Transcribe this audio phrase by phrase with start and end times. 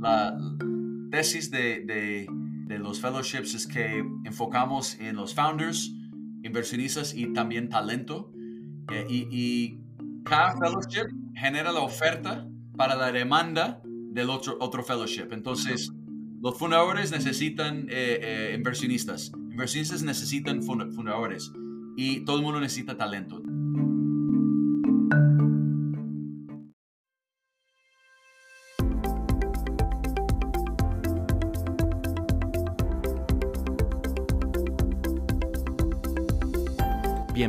[0.00, 0.38] La
[1.10, 2.26] tesis de,
[2.68, 5.94] los fellowships es que enfocamos en los founders,
[6.42, 8.30] inversionistas y también talento.
[8.92, 9.80] Eh, y, y,
[10.24, 15.28] cada fellowship genera la oferta para la demanda del otro, otro fellowship.
[15.32, 15.90] Entonces,
[16.44, 21.50] los fundadores necesitan eh, eh, inversionistas, inversionistas necesitan fundadores
[21.96, 23.42] y todo el mundo necesita talento.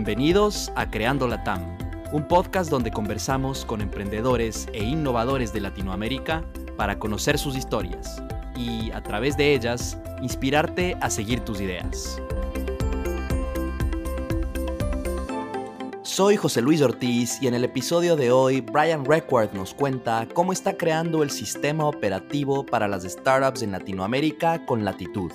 [0.06, 1.80] Bienvenidos a Creando la TAM,
[2.12, 6.46] un podcast donde conversamos con emprendedores e innovadores de Latinoamérica
[6.78, 8.22] para conocer sus historias
[8.56, 12.22] y, a través de ellas, inspirarte a seguir tus ideas.
[16.04, 20.54] Soy José Luis Ortiz y en el episodio de hoy Brian Record nos cuenta cómo
[20.54, 25.32] está creando el sistema operativo para las startups en Latinoamérica con latitud.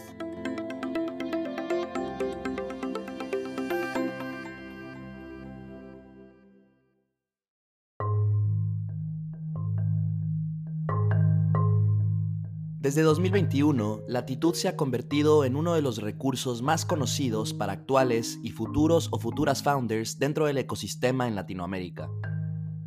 [12.90, 18.40] Desde 2021, Latitud se ha convertido en uno de los recursos más conocidos para actuales
[18.42, 22.10] y futuros o futuras founders dentro del ecosistema en Latinoamérica.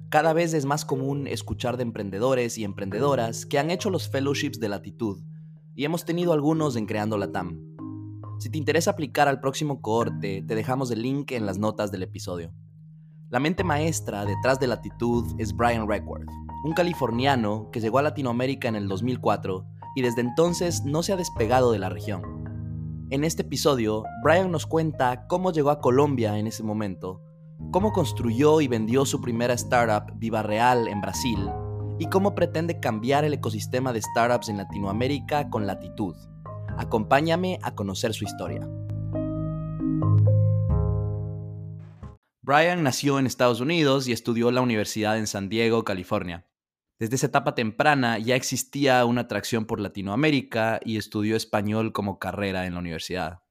[0.09, 4.59] Cada vez es más común escuchar de emprendedores y emprendedoras que han hecho los fellowships
[4.59, 5.23] de Latitud,
[5.73, 7.61] y hemos tenido algunos en Creando Latam.
[8.39, 12.03] Si te interesa aplicar al próximo cohorte, te dejamos el link en las notas del
[12.03, 12.51] episodio.
[13.29, 16.27] La mente maestra detrás de Latitud es Brian Reckworth,
[16.65, 19.65] un californiano que llegó a Latinoamérica en el 2004
[19.95, 22.43] y desde entonces no se ha despegado de la región.
[23.09, 27.21] En este episodio, Brian nos cuenta cómo llegó a Colombia en ese momento,
[27.71, 31.49] cómo construyó y vendió su primera startup Viva Real en Brasil
[31.99, 36.15] y cómo pretende cambiar el ecosistema de startups en Latinoamérica con latitud.
[36.77, 38.67] Acompáñame a conocer su historia.
[42.41, 46.45] Brian nació en Estados Unidos y estudió en la Universidad en San Diego, California.
[47.03, 52.65] Desde esa etapa temprana ya existía una atracción por Latinoamérica y estudió español como carrera
[52.65, 53.41] en la universidad.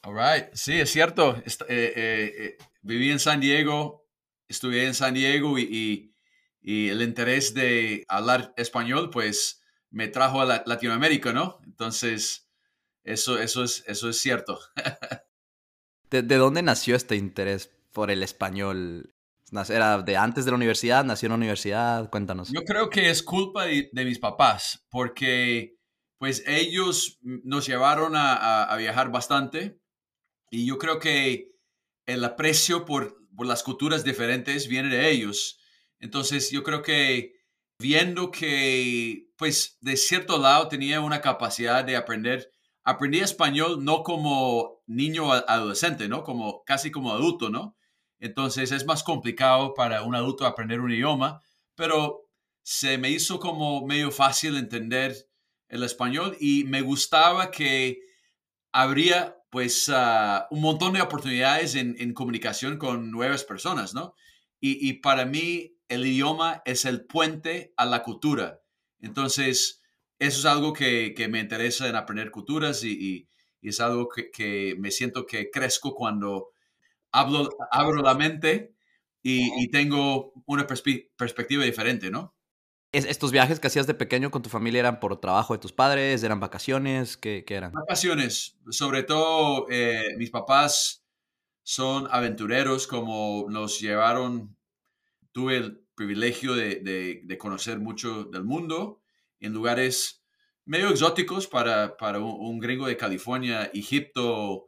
[0.00, 1.36] All right, sí, es cierto.
[1.36, 1.92] Eh, eh,
[2.38, 4.08] eh, viví en San Diego,
[4.48, 6.14] estudié en San Diego y,
[6.62, 11.60] el interés de hablar español, pues me trajo a Latinoamérica, ¿no?
[11.64, 12.48] Entonces,
[13.04, 14.58] eso, eso, es, eso es cierto.
[16.10, 19.14] ¿De, dónde nació este interés por el español
[19.68, 21.04] ¿Era de antes de la universidad?
[21.04, 22.08] ¿Nació en la universidad?
[22.10, 22.50] Cuéntanos.
[22.50, 25.76] Yo creo que es culpa de, mis papás, porque
[26.18, 29.78] pues ellos nos llevaron a, viajar bastante
[30.50, 31.52] y yo creo que
[32.06, 35.58] el aprecio por, por las culturas diferentes viene de ellos.
[35.98, 37.34] Entonces yo creo que
[37.78, 42.50] viendo que pues de cierto lado tenía una capacidad de aprender,
[42.84, 46.22] aprendí español no como niño adolescente, ¿no?
[46.24, 47.76] Como casi como adulto, ¿no?
[48.22, 51.42] Entonces es más complicado para un adulto aprender un idioma,
[51.74, 52.28] pero
[52.62, 55.28] se me hizo como medio fácil entender
[55.68, 57.98] el español y me gustaba que
[58.70, 64.14] habría pues ah, un montón de oportunidades en, comunicación con nuevas personas, ¿no?
[64.60, 68.60] Y, para mí el idioma es el puente a la cultura.
[69.00, 69.82] Entonces,
[70.20, 73.28] eso es algo que, me interesa en aprender culturas y,
[73.60, 76.52] es algo que, que, me siento que crezco cuando
[77.12, 78.74] hablo, abro la mente
[79.22, 82.34] y, tengo una perspectiva diferente, ¿no?
[82.90, 86.22] ¿Estos viajes que hacías de pequeño con tu familia eran por trabajo de tus padres?
[86.22, 87.16] ¿Eran vacaciones?
[87.16, 87.72] ¿Qué, eran?
[87.72, 88.58] Vacaciones.
[88.68, 91.06] Sobre todo, eh, mis papás
[91.62, 94.56] son aventureros, como nos llevaron.
[95.30, 99.00] Tuve el privilegio de, conocer mucho del mundo
[99.40, 100.22] en lugares
[100.64, 104.66] medio exóticos para, para un, un, gringo de California, Egipto,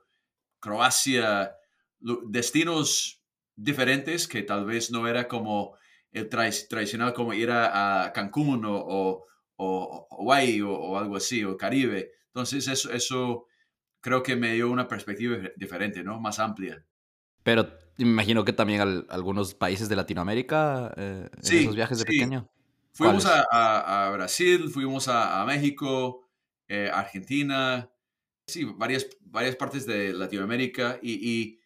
[0.61, 1.57] Croacia,
[2.27, 3.23] destinos
[3.57, 5.77] diferentes que tal vez no era como
[6.13, 9.27] el tradicional como ir a, Cancún o,
[9.57, 12.13] o, Hawaii o, algo así, o Caribe.
[12.29, 13.47] Entonces eso, eso
[14.01, 16.21] creo que me dio una perspectiva diferente, ¿no?
[16.21, 16.85] Más amplia.
[17.43, 17.69] Pero
[17.99, 22.49] me imagino que también algunos países de Latinoamérica eh, en esos viajes de pequeño.
[22.93, 26.29] Fuimos a, Brasil, fuimos a, México,
[26.69, 27.91] eh, Argentina,
[28.47, 31.59] sí, varias, varias partes de Latinoamérica y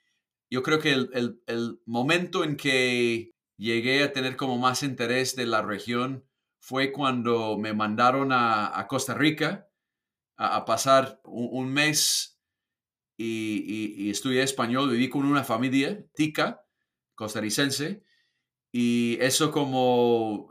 [0.50, 5.62] yo creo que el, momento en que llegué a tener como más interés de la
[5.62, 6.24] región
[6.58, 9.68] fue cuando me mandaron a, Costa Rica
[10.36, 12.40] a, pasar un, mes
[13.16, 14.90] y, estudié español.
[14.90, 16.64] Viví con una familia tica,
[17.14, 18.02] costarricense,
[18.72, 20.50] y eso como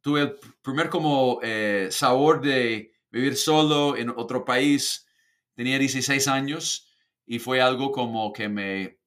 [0.00, 5.08] tuve el primer como eh, sabor de vivir solo en otro país.
[5.54, 6.94] Tenía 16 años
[7.26, 8.98] y fue algo como que me,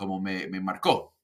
[0.00, 1.14] como me, me marcó.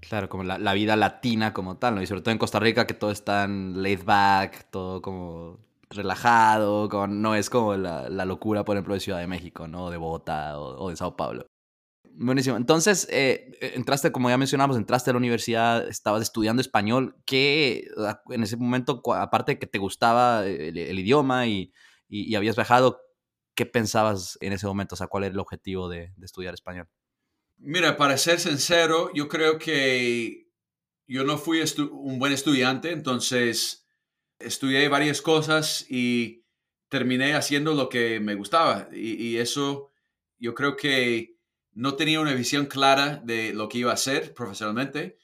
[0.00, 2.02] Claro, como la, la, vida latina como tal, ¿no?
[2.02, 6.88] Y sobre todo en Costa Rica que todo es tan laid back, todo como relajado,
[6.90, 9.90] como, no es como la, la, locura, por ejemplo, de Ciudad de México, ¿no?
[9.90, 11.46] De Bogotá o, o de Sao Paulo.
[12.14, 12.56] Buenísimo.
[12.58, 17.16] Entonces, eh, entraste, como ya mencionamos, entraste a la universidad, estabas estudiando español.
[17.24, 17.86] ¿Qué,
[18.28, 21.72] en ese momento, aparte de que te gustaba el, el idioma y,
[22.08, 23.00] y, y, habías viajado,
[23.54, 24.94] qué pensabas en ese momento?
[24.94, 26.88] O sea, ¿cuál era el objetivo de, de estudiar español?
[27.64, 30.48] Mira, para ser sincero, yo creo que
[31.06, 31.62] yo no fui
[31.92, 33.86] un buen estudiante, entonces
[34.40, 36.44] estudié varias cosas y
[36.88, 38.88] terminé haciendo lo que me gustaba.
[38.92, 39.92] Y, y eso,
[40.38, 41.36] yo creo que
[41.72, 45.18] no tenía una visión clara de lo que iba a hacer profesionalmente,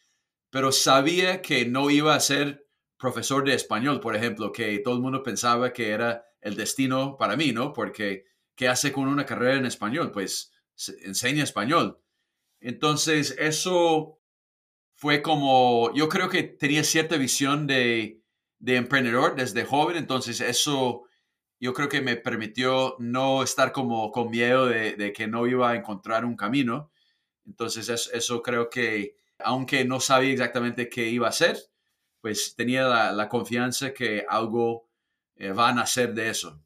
[0.51, 2.69] pero sabía que no iba a ser
[2.99, 7.37] profesor de español, por ejemplo, que todo el mundo pensaba que era el destino para
[7.37, 7.73] mí, ¿no?
[7.73, 10.13] Porque, ¿qué hace con una carrera en español?
[10.13, 10.53] Pues
[11.03, 12.01] enseña español.
[12.61, 14.19] Entonces, eso
[14.95, 18.21] fue como, yo creo que tenía cierta visión de,
[18.59, 21.05] de emprendedor desde joven, entonces eso
[21.61, 25.77] yo creo que me permitió no estar como con miedo de, que no iba a
[25.77, 26.91] encontrar un camino.
[27.47, 31.59] Entonces eso, creo que, aunque no sabía exactamente qué iba a hacer,
[32.21, 34.89] pues tenía la, la confianza que algo
[35.37, 36.61] eh, va a nacer de eso.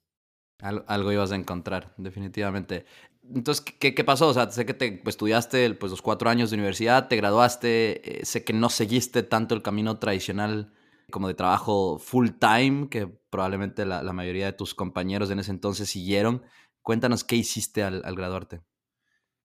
[0.58, 2.84] Al, algo ibas a encontrar, definitivamente.
[3.22, 4.28] Entonces, ¿qué, ¿qué, pasó?
[4.28, 8.20] O sea, sé que te pues, estudiaste pues, los cuatro años de universidad, te graduaste,
[8.20, 10.72] eh, sé que no seguiste tanto el camino tradicional
[11.10, 15.52] como de trabajo full time, que probablemente la, la, mayoría de tus compañeros en ese
[15.52, 16.42] entonces siguieron.
[16.80, 18.62] Cuéntanos qué hiciste al, al graduarte.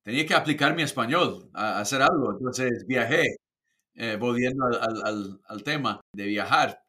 [0.01, 3.35] Tenía que aplicar mi español, a, a hacer algo, entonces viajé,
[3.93, 6.81] eh, volviendo al, al, al, tema de viajar.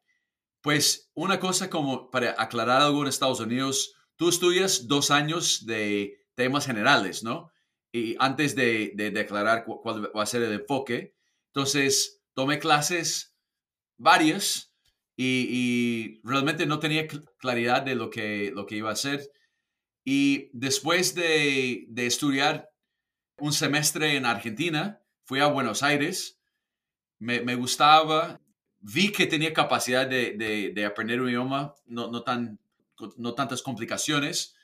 [0.61, 6.18] Pues una cosa como para aclarar algo en Estados Unidos, tú estudias dos años de
[6.39, 7.51] temas generales, ¿no?
[7.91, 11.13] Y antes de, de declarar cuál va a ser el enfoque,
[11.47, 13.35] entonces tomé clases
[13.97, 14.73] varias
[15.17, 17.07] y, y, realmente no tenía
[17.39, 19.29] claridad de lo que, lo que iba a hacer.
[20.05, 22.69] Y después de, de estudiar
[23.37, 26.39] un semestre en Argentina, fui a Buenos Aires,
[27.17, 28.39] me, me gustaba,
[28.79, 32.59] vi que tenía capacidad de, de, de aprender un idioma, no, no, tan,
[33.17, 34.55] no tantas complicaciones.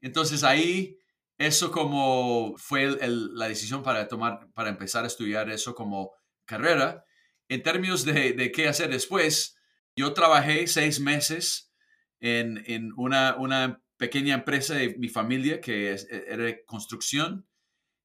[0.00, 0.96] Entonces ahí
[1.38, 6.12] eso como fue la decisión para tomar, para empezar a estudiar eso como
[6.44, 7.04] carrera.
[7.48, 9.56] En términos de, de qué hacer después,
[9.96, 11.72] yo trabajé seis meses
[12.20, 17.46] en, en una, una, pequeña empresa de mi familia que es, e, era construcción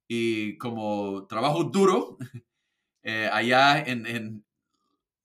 [0.08, 2.18] y como trabajo duro
[3.04, 4.46] eh, allá en, en,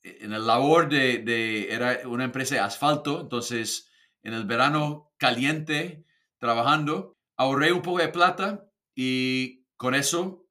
[0.02, 3.90] en, el labor de, de, era una empresa de asfalto, entonces
[4.22, 6.04] en el verano caliente
[6.38, 10.44] trabajando, ahorré un poco de plata y con eso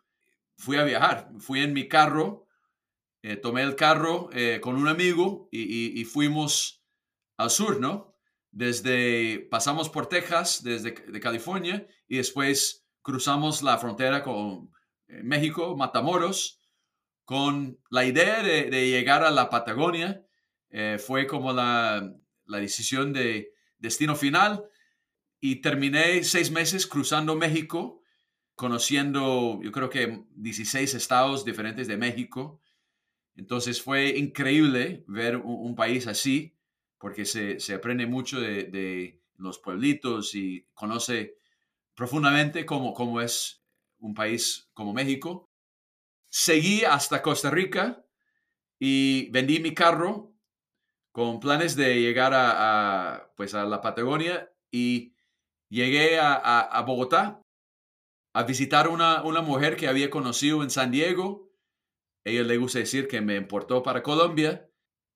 [0.58, 1.30] fui a viajar.
[1.38, 2.48] Fui en mi carro
[3.24, 6.82] eh, tomé el carro eh, con un amigo y, fuimos
[7.36, 8.16] al sur, ¿no?
[8.52, 14.72] Desde, pasamos por Texas, desde de California, y después cruzamos la frontera con
[15.10, 16.62] eh, México, Matamoros,
[17.26, 20.24] con la idea de, llegar a la Patagonia.
[21.00, 22.14] Fue como la,
[22.46, 24.64] la decisión de destino final
[25.40, 28.02] y terminé seis meses cruzando México,
[28.56, 32.62] conociendo, yo creo que 16 estados diferentes de México
[33.38, 36.58] entonces fue increíble ver un, un país así,
[36.98, 41.38] porque se, se aprende mucho de, de, los pueblitos y conoce
[41.94, 43.64] profundamente cómo, cómo es
[44.00, 45.52] un país como México.
[46.28, 48.04] Seguí hasta Costa Rica
[48.80, 50.34] y vendí mi carro
[51.12, 55.14] con planes de llegar a, a pues a la Patagonia y
[55.70, 57.42] llegué a, a, Bogotá
[58.34, 61.48] a visitar una, una mujer que había conocido en San Diego
[62.28, 64.70] ella le gusta decir que me importó para Colombia.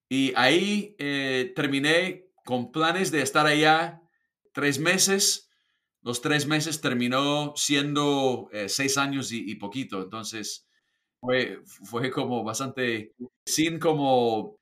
[0.08, 4.00] Y ahí eh, terminé con planes de estar allá
[4.52, 5.50] tres meses.
[6.00, 10.02] Los tres meses terminó siendo eh, seis años y, poquito.
[10.02, 10.66] Entonces
[11.20, 13.14] fue, fue como bastante,
[13.46, 14.56] sin como,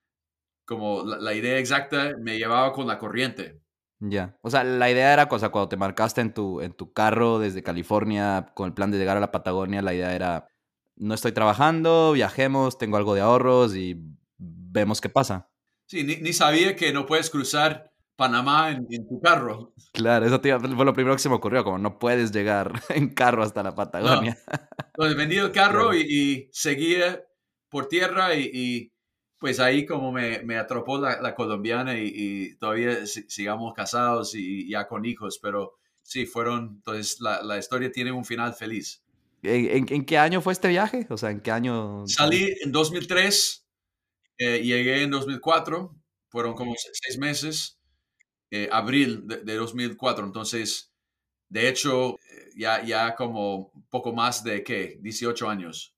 [0.66, 3.59] como la idea exacta, me llevaba con la corriente.
[4.00, 6.92] Ya, o sea, la idea era, o sea, cuando te marcaste en tu, en tu
[6.92, 10.48] carro desde California con el plan de llegar a la Patagonia, la idea era
[10.96, 13.96] no estoy trabajando, viajemos, tengo algo de ahorros y
[14.38, 15.50] vemos qué pasa.
[15.86, 19.72] Sí, ni, ni sabía que no puedes cruzar Panamá en, en tu carro.
[19.94, 23.14] Claro, eso te, fue lo primero que se me ocurrió, como no puedes llegar en
[23.14, 24.36] carro hasta la Patagonia.
[24.46, 24.58] No.
[24.88, 25.94] Entonces vendí el carro claro.
[25.94, 27.24] y, y, seguía
[27.70, 28.92] por tierra y,
[29.40, 35.04] pues ahí como me, me atrapó la, colombiana y, todavía sigamos casados y ya con
[35.06, 39.02] hijos, pero sí, fueron, entonces la, la historia tiene un final feliz.
[39.42, 41.06] ¿En, qué año fue este viaje?
[41.08, 42.06] O sea, ¿en qué año?
[42.06, 43.66] Salí en 2003,
[44.36, 45.96] eh, llegué en 2004,
[46.28, 47.80] fueron como seis meses,
[48.50, 50.92] eh, abril de, de, 2004, entonces,
[51.48, 54.98] de hecho, eh, ya, ya como poco más de, ¿qué?
[55.00, 55.94] 18 años.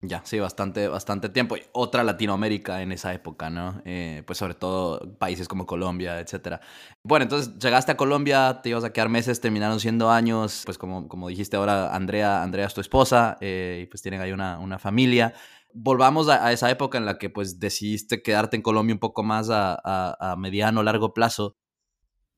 [0.00, 1.56] Ya, sí, bastante, bastante tiempo.
[1.72, 3.82] Otra Latinoamérica en esa época, ¿no?
[3.84, 6.60] Eh, pues sobre todo países como Colombia, etcétera.
[7.02, 11.08] Bueno, entonces llegaste a Colombia, te ibas a quedar meses, terminaron siendo años, pues como,
[11.08, 14.78] como dijiste ahora, Andrea, Andrea es tu esposa, eh, y pues tienen ahí una, una
[14.78, 15.34] familia.
[15.74, 19.50] Volvamos a, esa época en la que pues decidiste quedarte en Colombia un poco más
[19.50, 21.56] a, a, a mediano, largo plazo.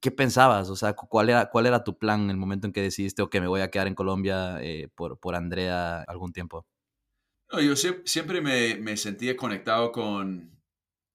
[0.00, 0.70] ¿Qué pensabas?
[0.70, 3.40] O sea, ¿cuál era, ¿cuál era tu plan en el momento en que decidiste, que
[3.40, 6.66] me voy a quedar en Colombia eh, por, por Andrea algún tiempo?
[7.58, 10.56] Yo siempre me, me, sentía conectado con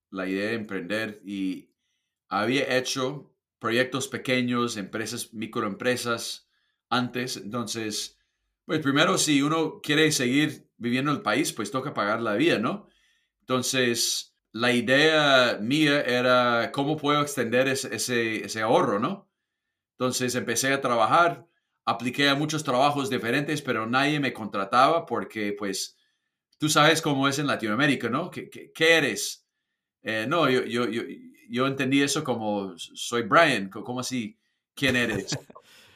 [0.09, 1.69] la idea de emprender y
[2.27, 6.49] había hecho proyectos pequeños, empresas, microempresas
[6.89, 7.37] antes.
[7.37, 8.19] Entonces,
[8.65, 12.59] pues primero, si uno quiere seguir viviendo en el país, pues toca pagar la vida,
[12.59, 12.89] ¿no?
[13.41, 19.29] Entonces, la idea mía era cómo puedo extender ese, ese, ese ahorro, ¿no?
[19.97, 21.47] Entonces empecé a trabajar,
[21.85, 25.94] apliqué a muchos trabajos diferentes, pero nadie me contrataba porque pues
[26.57, 28.29] tú sabes cómo es en Latinoamérica, ¿no?
[28.29, 29.45] ¿Qué, qué, eres?
[30.03, 31.03] Eh, no, yo, yo, yo,
[31.49, 34.37] yo, entendí eso como, soy Brian, ¿cómo así?
[34.73, 35.37] ¿Quién eres?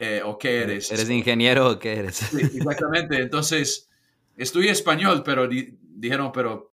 [0.02, 0.90] Eh, ¿O qué eres?
[0.90, 2.16] ¿Eres ingeniero o qué eres?
[2.16, 3.18] Sí, exactamente.
[3.18, 3.90] Entonces,
[4.34, 6.72] estudié español, pero dijeron, pero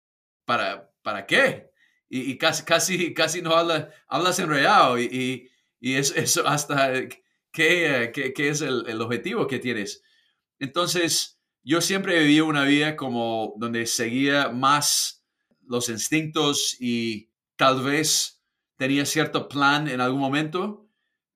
[0.47, 1.71] ¿para, para qué?
[2.09, 6.93] Y, casi, casi, casi no habla, hablas enredado y, y, y eso, eso hasta,
[7.53, 10.03] ¿qué, qué, qué es el, el objetivo que tienes?
[10.59, 15.25] Entonces, yo siempre viví una vida como donde seguía más
[15.67, 18.43] los instintos y tal vez
[18.77, 20.89] tenía cierto plan en algún momento,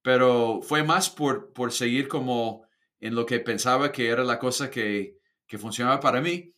[0.02, 2.66] pero fue más por, por seguir como
[3.00, 6.54] en lo que pensaba que era la cosa que, que funcionaba para mí.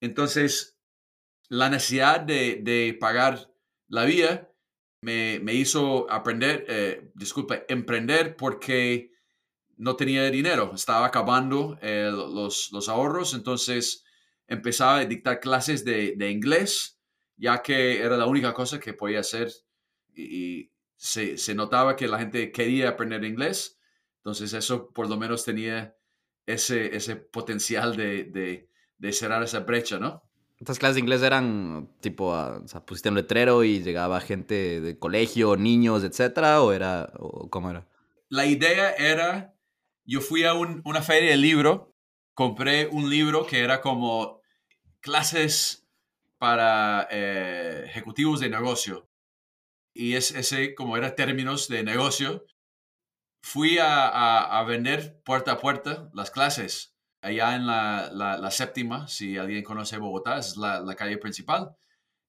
[0.00, 0.78] Entonces,
[1.48, 3.52] la necesidad de, de pagar
[3.88, 4.50] la vida
[5.00, 9.12] me, me hizo aprender, eh, disculpe, emprender porque
[9.76, 14.04] no tenía dinero, estaba acabando eh, los, los, ahorros, entonces
[14.46, 16.98] empezaba a dictar clases de, de, inglés,
[17.36, 19.52] ya que era la única cosa que podía hacer
[20.14, 23.78] y, se, se, notaba que la gente quería aprender inglés,
[24.18, 25.94] entonces eso por lo menos tenía
[26.46, 30.22] ese, ese potencial de, de, de cerrar esa brecha, ¿no?
[30.58, 34.98] Estas clases de inglés eran tipo, o sea, pusiste un letrero y llegaba gente de
[34.98, 37.86] colegio, niños, etcétera, o era, o cómo era?
[38.30, 39.55] La idea era
[40.06, 41.92] yo fui a una feria de libro,
[42.34, 44.40] compré un libro que era como
[45.00, 45.86] clases
[46.38, 49.08] para eh, ejecutivos de negocio.
[49.92, 52.44] Y es, ese, como era términos de negocio,
[53.42, 59.98] fui a, vender puerta a puerta las clases allá en la, séptima, si alguien conoce
[59.98, 61.76] Bogotá, es la, calle principal.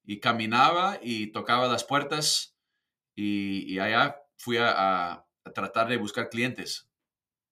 [0.04, 2.56] Y caminaba y tocaba las puertas
[3.16, 6.87] y, allá fui a tratar de buscar clientes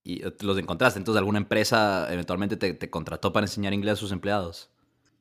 [0.05, 0.99] y eh, los encontraste.
[0.99, 4.69] Entonces, ¿alguna empresa eventualmente te, contrató para enseñar inglés a sus empleados?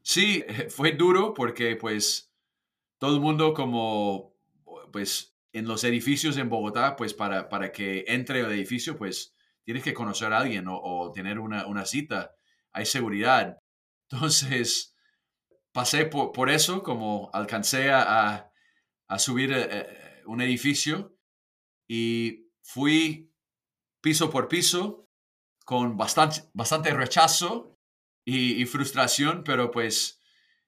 [0.02, 2.32] Sí, fue duro porque pues
[2.98, 4.36] todo el mundo como,
[4.92, 9.82] pues en los edificios en Bogotá, pues para, para que entre el edificio, pues tienes
[9.82, 12.34] que conocer a alguien o, tener una, una, cita.
[12.72, 13.56] Hay seguridad.
[14.10, 14.94] Entonces,
[15.72, 18.50] pasé por, por eso, como alcancé a,
[19.06, 21.16] a subir eh, eh, un edificio
[21.88, 23.33] y fui
[24.04, 25.08] piso por piso,
[25.64, 27.78] con bastante, bastante rechazo
[28.22, 30.20] y, frustración, pero pues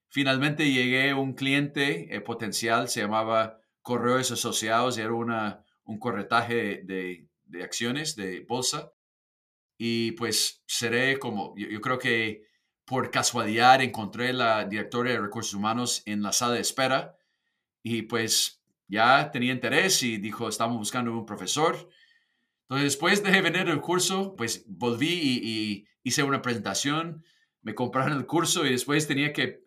[0.08, 6.80] finalmente llegué a un cliente eh, potencial, se llamaba Correos Asociados, era una, un corretaje
[6.84, 8.94] de, de, acciones de bolsa.
[9.76, 12.46] Y pues seré como, yo, creo que
[12.86, 17.18] por casualidad encontré la directora de recursos humanos en la sala de espera
[17.82, 21.90] y pues ya tenía interés y dijo, estamos buscando un profesor
[22.68, 27.24] entonces, después de vender el curso, pues volví y, hice una presentación,
[27.62, 29.64] me compraron el curso y después tenía que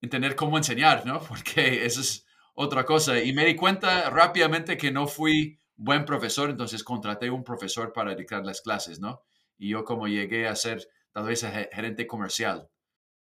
[0.00, 1.20] entender cómo enseñar, ¿no?
[1.28, 3.20] Porque eso es otra cosa.
[3.22, 8.14] Y me di cuenta rápidamente que no fui buen profesor, entonces contraté un profesor para
[8.16, 9.22] dictar las clases, ¿no?
[9.56, 12.68] Y yo como llegué a ser tal vez gerente comercial.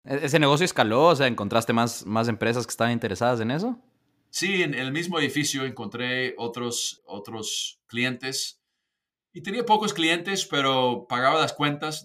[0.05, 1.05] ¿E-, ¿Ese negocio escaló?
[1.05, 3.79] O sea, ¿encontraste más, más empresas que estaban interesadas en eso?
[4.31, 8.62] Sí, en el mismo edificio encontré otros, otros clientes
[9.33, 12.03] y tenía pocos clientes, pero pagaba las cuentas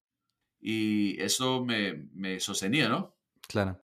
[0.61, 3.15] y eso me, me sostenía, ¿no?
[3.47, 3.81] Claro.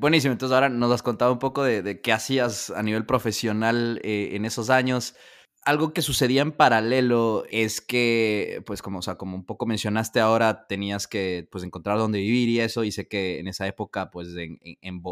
[0.00, 4.30] Buenísimo, entonces ahora nos has contado un poco de, qué hacías a nivel profesional eh,
[4.34, 5.16] en esos años.
[5.64, 10.20] Algo que sucedía en paralelo es que, pues como, o sea, como un poco mencionaste
[10.20, 14.10] ahora, tenías que pues, encontrar dónde vivir y eso, y sé que en esa época,
[14.10, 15.02] pues en, en,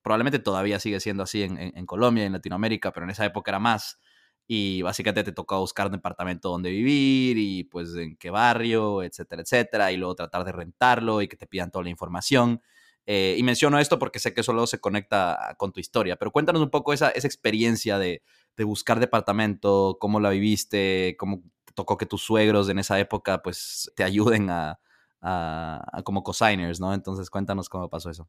[0.00, 3.58] probablemente todavía sigue siendo así en, en, Colombia en Latinoamérica, pero en esa época era
[3.58, 3.98] más,
[4.46, 9.42] y básicamente te tocaba buscar un departamento donde vivir y pues en qué barrio, etcétera,
[9.42, 12.62] etcétera, y luego tratar de rentarlo y que te pidan toda la información.
[13.06, 16.32] Eh, y menciono esto porque sé que eso luego se conecta con tu historia, pero
[16.32, 18.22] cuéntanos un poco esa, esa experiencia de,
[18.56, 23.42] de, buscar departamento, cómo la viviste, cómo te tocó que tus suegros en esa época
[23.42, 24.80] pues te ayuden a,
[25.20, 26.94] a, como cosigners, ¿no?
[26.94, 28.28] Entonces cuéntanos cómo pasó eso.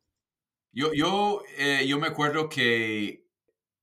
[0.72, 3.27] Yo, yo, eh, yo me acuerdo que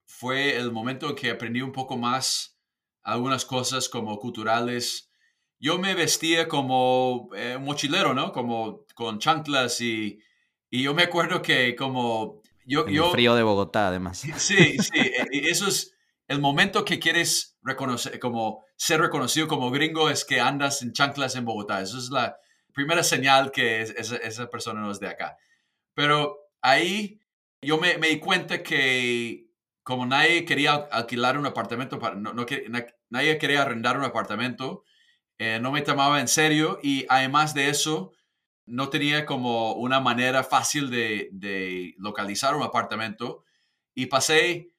[0.07, 2.59] fue el momento en que aprendí un poco más
[3.03, 5.11] algunas cosas como culturales.
[5.59, 8.33] Yo me vestía como eh, mochilero, ¿no?
[8.33, 10.19] Como con chanclas y
[10.75, 12.85] y yo me acuerdo que como yo...
[12.85, 14.25] el frío de Bogotá, además.
[14.39, 15.95] Sí, sí, e, eso es
[16.27, 21.37] el momento que quieres reconocer, como ser reconocido como gringo es que andas en chanclas
[21.37, 21.81] en Bogotá.
[21.81, 22.37] Eso es la
[22.73, 25.37] primera señal que esa, persona no es de acá.
[25.95, 27.21] Pero ahí
[27.63, 29.44] yo me, me, di cuenta que
[29.85, 32.47] como nadie quería alquilar un apartamento, no,
[33.11, 34.83] nadie quería arrendar un apartamento,
[35.39, 38.13] eh, no me tomaba en serio y además de eso,
[38.67, 43.45] no tenía como una manera fácil de, localizar un apartamento
[43.95, 44.71] y pasé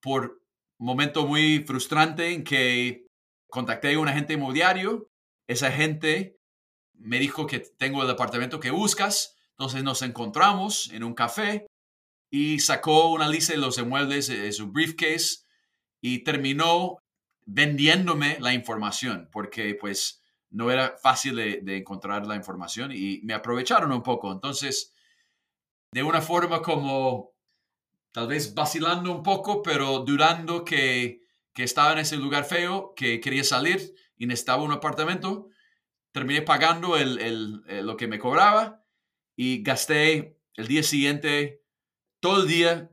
[0.00, 0.40] por
[0.78, 3.06] un momento muy frustrante en que
[3.48, 5.10] contacté a un agente inmobiliario.
[5.46, 6.38] Esa gente
[6.94, 9.36] me dijo que tengo el apartamento que buscas.
[9.50, 11.66] Entonces nos encontramos en un café
[12.36, 15.44] y sacó una lista de los inmuebles de su briefcase
[16.00, 16.98] y terminó
[17.46, 23.92] vendiéndome la información porque pues no era fácil de, encontrar la información y me aprovecharon
[23.92, 24.32] un poco.
[24.32, 24.92] Entonces,
[25.92, 27.30] de una forma como
[28.10, 31.22] tal vez vacilando un poco, pero durando que,
[31.54, 35.50] estaba en ese lugar feo, que quería salir y necesitaba un apartamento,
[36.10, 38.84] terminé pagando lo que me cobraba
[39.36, 41.63] y gasté el día siguiente
[42.24, 42.90] todo el día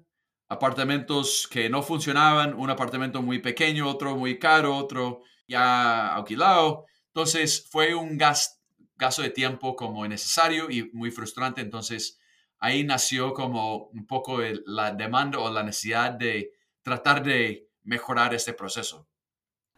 [0.50, 6.84] apartamentos que no funcionaban, un apartamento muy pequeño, otro muy caro, otro ya alquilado.
[7.08, 11.62] Entonces fue un gasto de tiempo como innecesario y muy frustrante.
[11.62, 12.20] Entonces
[12.60, 18.52] ahí nació como un poco la demanda o la necesidad de tratar de mejorar este
[18.52, 19.08] proceso.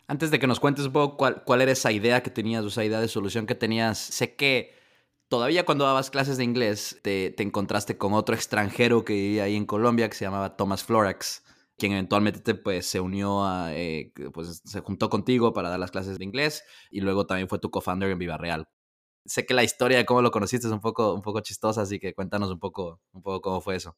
[0.08, 3.00] Antes de que nos cuentes poco cuál, cuál era esa idea que tenías, esa idea
[3.00, 4.74] de solución que tenías, sé que
[5.34, 9.56] todavía cuando dabas clases de inglés te, te encontraste con otro extranjero que vivía ahí
[9.56, 11.43] en Colombia que se llamaba Thomas Florax
[11.76, 16.19] quien eventualmente pues, se unió a, eh, pues se juntó contigo para dar las clases
[16.19, 18.69] de inglés y luego también fue tu co-founder en Viva Real.
[19.26, 22.00] Sé que la historia de cómo lo conociste es un poco, un poco chistosa, así
[22.00, 23.98] que cuéntanos un poco, un poco cómo fue eso.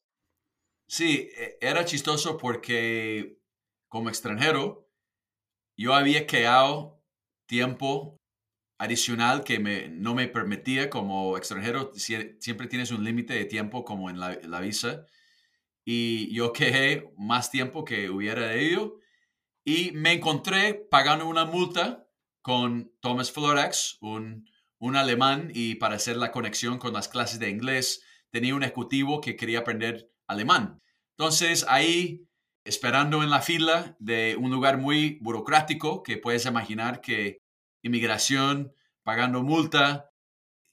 [0.88, 3.42] Sí, e, era chistoso porque
[3.88, 4.88] como extranjero
[5.76, 7.02] yo había creado
[7.46, 8.16] tiempo
[8.78, 14.10] adicional que me, no me permitía como extranjero, siempre tienes un límite de tiempo como
[14.10, 15.06] en la, visa
[15.84, 18.98] y yo quejé más tiempo que hubiera ido
[19.64, 22.06] y me encontré pagando una multa
[22.42, 27.50] con Thomas Florex, un, un alemán, y para hacer la conexión con las clases de
[27.50, 30.80] inglés tenía un ejecutivo que quería aprender alemán.
[31.18, 32.28] Entonces ahí,
[32.64, 37.40] esperando en la fila de un lugar muy burocrático, que puedes imaginar que
[37.86, 40.10] inmigración, pagando multa,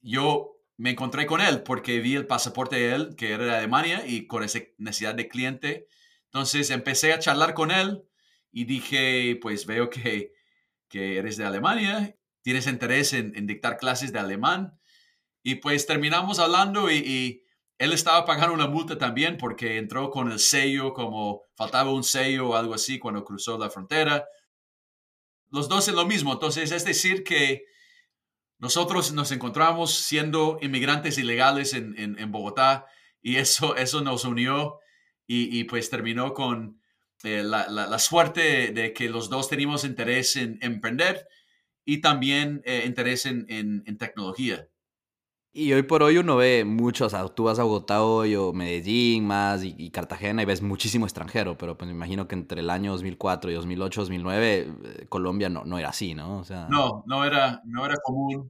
[0.01, 4.03] yo me encontré con él porque vi el pasaporte de él, que era de Alemania,
[4.05, 5.87] y con esa necesidad de cliente.
[6.25, 8.03] Entonces empecé a charlar con él
[8.51, 10.33] y dije, pues veo que,
[10.89, 14.79] que eres de Alemania, tienes interés en, dictar clases de alemán.
[15.41, 17.39] Y pues terminamos hablando y,
[17.79, 22.49] él estaba pagando una multa también porque entró con el sello, como faltaba un sello
[22.49, 24.25] o algo así cuando cruzó la frontera.
[25.53, 26.33] Los dos es lo mismo.
[26.33, 27.65] Entonces, es decir, que
[28.57, 32.87] nosotros nos encontramos siendo inmigrantes ilegales en, en, Bogotá
[33.21, 34.79] y eso, eso nos unió
[35.27, 36.81] y, pues terminó con
[37.23, 41.27] eh, la, la, suerte de que los dos teníamos interés en emprender
[41.85, 44.67] y también eh, interés en, en, tecnología.
[45.55, 48.53] Y hoy por hoy uno ve mucho, o sea, tú vas a Bogotá hoy o
[48.53, 52.71] Medellín más y, Cartagena y ves muchísimo extranjero, pero pues me imagino que entre el
[52.71, 56.39] año 2004 y 2008, 2009, eh, Colombia no, no era así, ¿no?
[56.39, 56.67] O sea...
[56.69, 58.49] No, no era, no era común.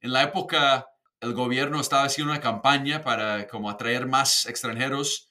[0.00, 0.88] En la época
[1.20, 5.28] el gobierno estaba haciendo una campaña para como atraer más extranjeros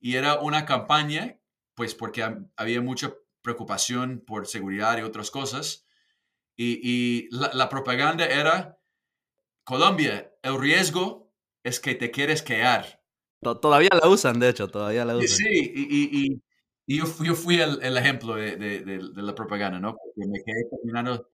[0.00, 1.38] y era una campaña,
[1.74, 2.24] pues porque
[2.56, 5.86] había mucha preocupación por seguridad y otras cosas.
[6.56, 8.78] Y, la propaganda era
[9.64, 11.32] Colombia, el riesgo
[11.64, 13.02] es que te quieres quedar.
[13.40, 15.28] Todavía la usan, de hecho, todavía la usan.
[15.28, 19.96] Sí, y, yo, fui el, ejemplo de, la propaganda, ¿no?
[19.96, 21.30] Porque me quedé terminando,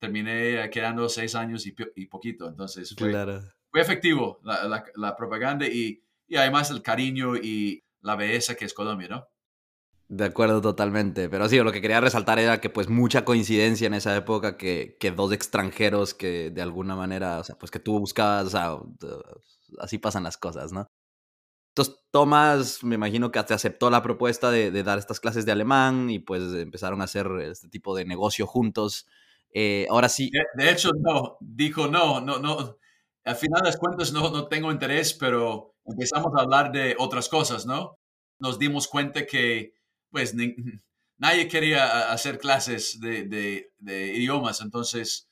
[0.00, 3.12] terminé quedando seis años y, poquito, entonces fue,
[3.70, 9.08] fue efectivo la, propaganda y, y además el cariño y la belleza que es Colombia,
[9.08, 9.28] ¿no?
[10.12, 13.94] De acuerdo totalmente, pero sí, lo que quería resaltar era que pues mucha coincidencia en
[13.94, 17.96] esa época que, que dos extranjeros que de alguna manera, o sea, pues que tú
[18.00, 18.76] buscabas, o sea,
[19.78, 20.88] así pasan las cosas, ¿no?
[21.68, 26.10] Entonces Tomás, me imagino que te aceptó la propuesta de, dar estas clases de alemán
[26.10, 29.06] y pues empezaron a hacer este tipo de negocio juntos.
[29.54, 30.28] Eh, ahora sí.
[30.56, 32.78] De, hecho, no, dijo no, no, no.
[33.24, 37.64] Al final de cuentas no, no tengo interés, pero empezamos a hablar de otras cosas,
[37.64, 37.96] ¿no?
[38.40, 39.78] Nos dimos cuenta que
[40.10, 40.34] pues
[41.16, 45.28] nadie quería hacer clases de, idiomas, entonces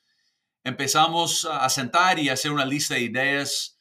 [0.63, 3.79] empezamos a sentar y hacer una lista de ideas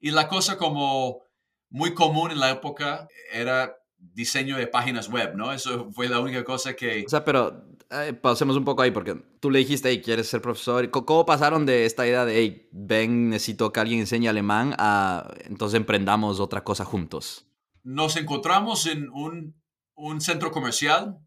[0.00, 1.22] y la cosa como
[1.68, 5.52] muy común en la época era diseño de páginas web, ¿no?
[5.52, 7.04] Eso fue la única cosa que...
[7.06, 10.40] O sea, pero eh, pausemos un poco ahí porque tú le dijiste, hey, ¿quieres ser
[10.40, 10.90] profesor?
[10.90, 15.76] ¿Cómo pasaron de esta idea de, hey, ven, necesito que alguien enseñe alemán a entonces
[15.76, 17.46] emprendamos otra cosa juntos?
[17.82, 19.59] Nos encontramos en un
[20.00, 21.18] un centro comercial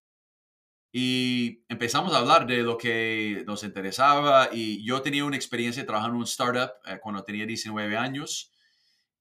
[0.92, 4.50] y empezamos a hablar de lo que nos interesaba.
[4.52, 8.52] Y yo tenía una experiencia trabajando en un startup eh, cuando tenía 19 años.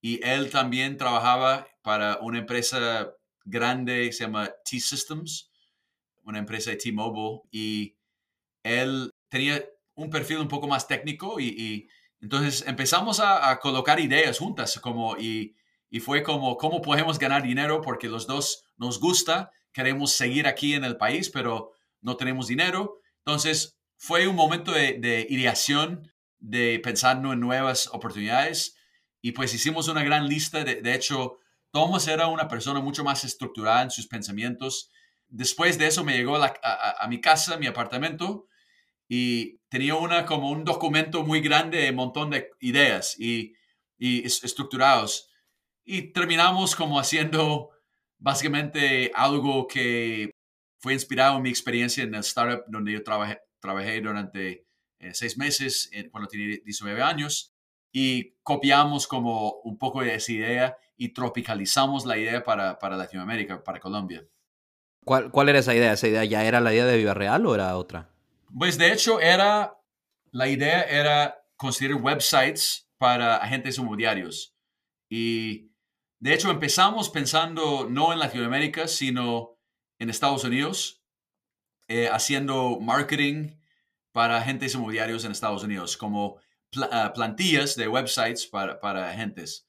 [0.01, 3.11] Y él también trabajaba para una empresa
[3.45, 5.51] grande que se llama T-Systems,
[6.25, 7.43] una empresa de T-Mobile.
[7.51, 7.97] Y
[8.63, 11.89] él tenía un perfil un poco más técnico y,
[12.21, 15.57] entonces empezamos a, a, colocar ideas juntas como y
[15.93, 17.83] y fue como, ¿cómo podemos ganar dinero?
[17.83, 22.99] Porque los dos nos gusta, queremos seguir aquí en el país, pero no tenemos dinero.
[23.19, 28.75] Entonces, fue un momento de, ideación, de pensar en nuevas oportunidades.
[29.21, 30.65] Y pues hicimos una gran lista.
[30.65, 31.41] De, hecho,
[31.73, 34.91] Thomas era una persona mucho más estructurada en sus pensamientos.
[35.29, 38.47] Después de eso me llegó a, mi casa, mi apartamento,
[39.09, 43.53] y tenía una, como un documento muy grande, un montón de ideas y,
[43.99, 45.29] y estructurados
[45.85, 47.71] y terminamos como haciendo
[48.19, 50.31] básicamente algo que
[50.79, 54.67] fue inspirado en mi experiencia en el startup donde yo trabajé, trabajé durante
[54.99, 57.53] eh, seis meses cuando tenía 19 años
[57.93, 63.63] y copiamos como un poco de esa idea y tropicalizamos la idea para, para Latinoamérica,
[63.63, 64.25] para Colombia.
[65.05, 65.93] ¿Cuál, ¿Cuál era esa idea?
[65.93, 68.11] ¿Esa idea ya era la idea de Viva Real o era otra?
[68.57, 69.77] Pues de hecho era,
[70.31, 74.55] la idea era construir websites para agentes inmobiliarios
[75.09, 75.72] y
[76.23, 79.59] de hecho, empezamos pensando no en Latinoamérica, sino
[79.99, 81.03] en Estados Unidos,
[81.89, 83.57] eh, haciendo marketing
[84.13, 86.37] para agentes inmobiliarios en Estados Unidos, como
[86.93, 89.67] ah, plantillas de websites para, agentes,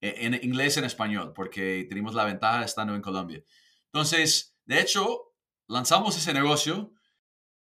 [0.00, 3.42] eh, en inglés y en español, porque tenemos la ventaja estando en Colombia.
[3.86, 5.34] Entonces, de hecho,
[5.66, 6.92] lanzamos ese negocio,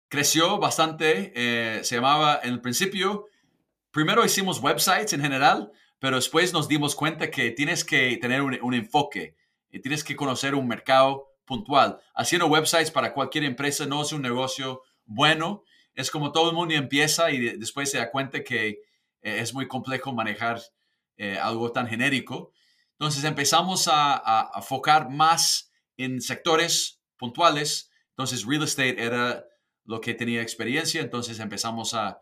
[0.10, 3.26] creció bastante, eh, se llamaba en el principio,
[3.90, 5.72] primero hicimos websites en general,
[6.04, 9.38] pero después nos dimos cuenta que tienes que tener un, enfoque
[9.72, 11.98] y tienes que conocer un mercado puntual.
[12.14, 15.64] Haciendo websites para cualquier empresa no es un negocio bueno.
[15.94, 18.80] Es como todo el mundo empieza y después se da cuenta que eh,
[19.22, 20.62] es muy complejo manejar
[21.16, 22.52] eh, algo tan genérico.
[23.00, 27.92] Entonces empezamos a, a, a enfocar más en sectores puntuales.
[28.10, 29.46] Entonces real estate era
[29.86, 31.00] lo que tenía experiencia.
[31.00, 32.20] Entonces empezamos a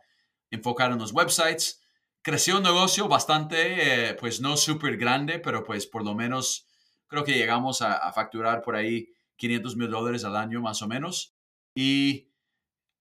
[0.51, 1.80] enfocar en los websites
[2.21, 6.67] creció un negocio bastante, eh, pues no súper grande, pero pues por lo menos
[7.07, 11.35] creo que llegamos a, facturar por ahí 500 mil dólares al año más o menos.
[11.75, 12.29] Y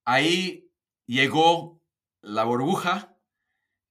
[0.04, 0.68] ahí
[1.06, 1.80] llegó
[2.22, 3.16] la burbuja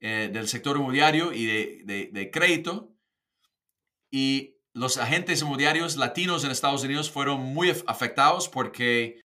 [0.01, 2.93] eh, del sector inmobiliario y de, de, crédito.
[4.11, 9.21] Y los agentes inmobiliarios latinos en Estados Unidos fueron muy afectados porque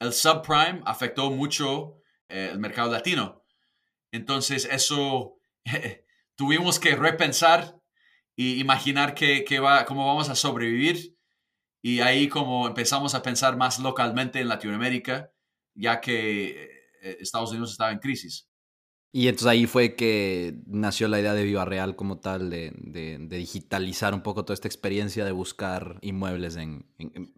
[0.00, 3.41] el subprime afectó mucho eh, el mercado latino.
[4.12, 5.38] Entonces, eso
[6.36, 7.76] tuvimos que repensar
[8.36, 11.16] y imaginar que, va, cómo vamos a sobrevivir.
[11.82, 15.32] Y ahí como empezamos a pensar más localmente en Latinoamérica,
[15.74, 16.70] ya que
[17.02, 18.48] eh, Estados Unidos estaba en crisis.
[19.14, 22.72] Y entonces ahí fue que nació la idea de Viva Real como tal, de,
[23.28, 26.86] digitalizar un poco toda esta experiencia de buscar inmuebles en,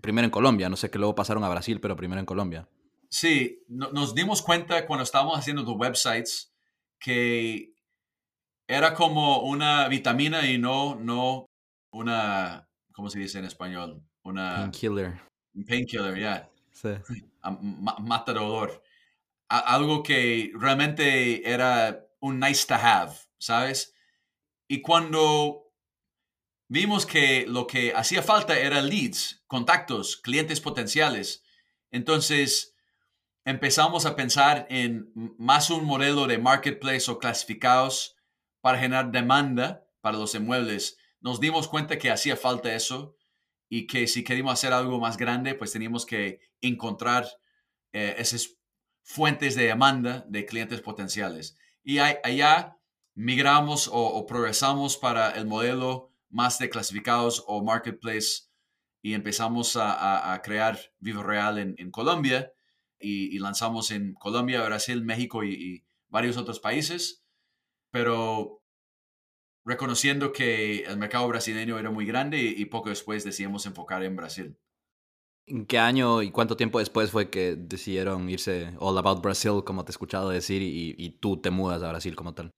[0.01, 2.69] primero en Colombia, no sé que luego pasaron a Brasil, pero primero en Colombia.
[3.09, 6.54] Sí, nos dimos cuenta cuando estábamos haciendo los websites
[7.05, 7.75] que
[8.67, 11.45] era como una vitamina y no, no
[11.93, 14.03] una, ¿cómo se dice en español?
[14.23, 14.57] Una...
[14.57, 15.21] Painkiller.
[15.69, 16.51] Painkiller, ya.
[16.73, 16.88] Sí.
[18.01, 18.83] mata dolor.
[19.49, 23.95] algo que realmente era un nice to have, ¿sabes?
[24.67, 25.75] Y cuando
[26.69, 31.45] vimos que lo que hacía falta era leads, contactos, clientes potenciales.
[31.90, 32.74] Entonces
[33.44, 38.16] empezamos a pensar en más un modelo de marketplace o clasificados
[38.61, 40.98] para generar demanda para los inmuebles.
[41.20, 43.16] Nos dimos cuenta que hacía falta eso
[43.68, 47.26] y que si queríamos hacer algo más grande, pues teníamos que encontrar
[47.92, 48.57] eh, esas
[49.02, 51.57] fuentes de demanda de clientes potenciales.
[51.83, 52.78] Y allá
[53.14, 58.44] migramos o, progresamos para el modelo más de clasificados o marketplace
[59.02, 62.54] y empezamos a, crear Vivo Real en, Colombia
[63.05, 67.25] y, lanzamos en Colombia, Brasil, México y, varios otros países,
[67.90, 68.62] pero
[69.64, 74.57] reconociendo que el mercado brasileño era muy grande y, poco después decidimos enfocar en Brasil.
[75.47, 79.85] ¿En qué año y cuánto tiempo después fue que decidieron irse All About Brazil, como
[79.85, 82.51] te he escuchado decir, y tú te mudas a Brasil como tal?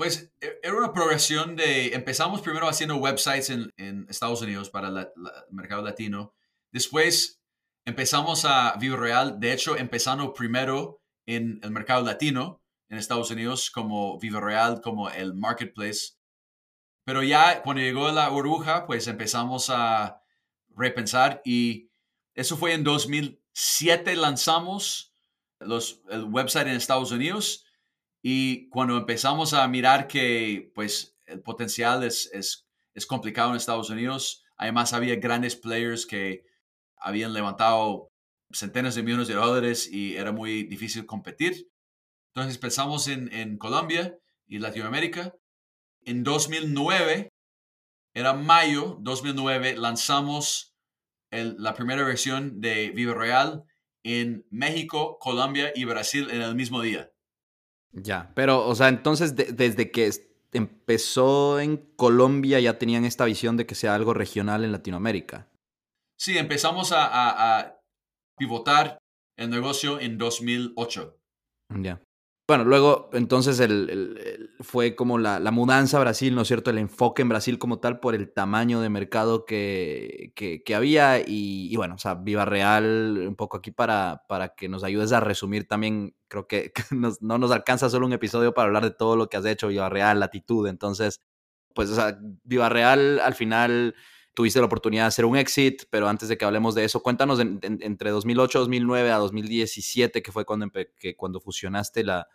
[0.00, 5.08] Pues e, era una progresión de, empezamos primero haciendo websites en, Estados Unidos para el
[5.50, 6.34] mercado latino,
[6.72, 7.39] después
[7.90, 13.68] empezamos a Vivo Real, de hecho empezando primero en el mercado latino en Estados Unidos
[13.68, 16.12] como Vivo Real, como el marketplace,
[17.04, 20.22] pero ya cuando llegó la burbuja, pues empezamos a
[20.68, 21.90] repensar y
[22.34, 25.12] eso fue en 2007 lanzamos
[25.58, 27.66] los, el website en Estados Unidos
[28.22, 33.90] y cuando empezamos a mirar que pues el potencial es, es, es complicado en Estados
[33.90, 36.48] Unidos, además había grandes players que
[37.00, 38.10] habían levantado
[38.52, 41.68] centenas de millones de dólares y era muy difícil competir.
[42.34, 45.34] Entonces pensamos en, Colombia y Latinoamérica.
[46.02, 47.32] En 2009,
[48.14, 50.74] era mayo 2009, lanzamos
[51.30, 53.64] la primera versión de Vivo Real
[54.02, 57.10] en México, Colombia y Brasil en el mismo día.
[57.92, 60.10] Ya, pero, o sea, entonces desde que
[60.52, 65.48] empezó en Colombia ya tenían esta visión de que sea algo regional en Latinoamérica.
[66.20, 67.78] Sí, empezamos a,
[68.36, 68.98] pivotar
[69.38, 71.18] el negocio en 2008.
[71.80, 72.02] Ya.
[72.46, 76.68] Bueno, luego entonces el, fue como la, mudanza a Brasil, ¿no es cierto?
[76.68, 81.74] El enfoque en Brasil como tal por el tamaño de mercado que, que, había y,
[81.76, 85.66] bueno, o sea, Viva Real, un poco aquí para, para que nos ayudes a resumir
[85.66, 86.72] también, creo que
[87.20, 89.88] no nos alcanza solo un episodio para hablar de todo lo que has hecho, Viva
[89.88, 91.22] Real, Latitud, entonces,
[91.74, 93.94] pues, o sea, Viva Real al final
[94.40, 97.40] tuviste la oportunidad de hacer un exit, pero antes de que hablemos de eso, cuéntanos
[97.40, 102.26] entre 2008, 2009 a 2017, que fue cuando, que cuando fusionaste la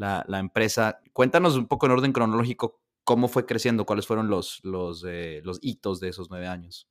[0.00, 1.00] la, empresa.
[1.12, 5.58] Cuéntanos un poco en orden cronológico cómo fue creciendo, cuáles fueron los, los, eh, los
[5.62, 6.88] hitos de esos nueve años.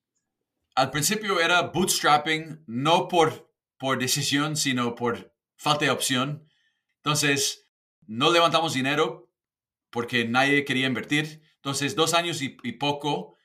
[0.76, 6.48] Al principio era bootstrapping, no por, por decisión, sino por falta de opción.
[6.98, 7.70] Entonces,
[8.06, 9.32] no levantamos dinero
[9.90, 11.42] porque nadie quería invertir.
[11.56, 13.36] Entonces, dos años y, poco,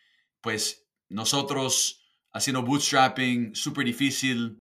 [0.41, 4.59] pues nosotros haciendo bootstrapping, súper difícil.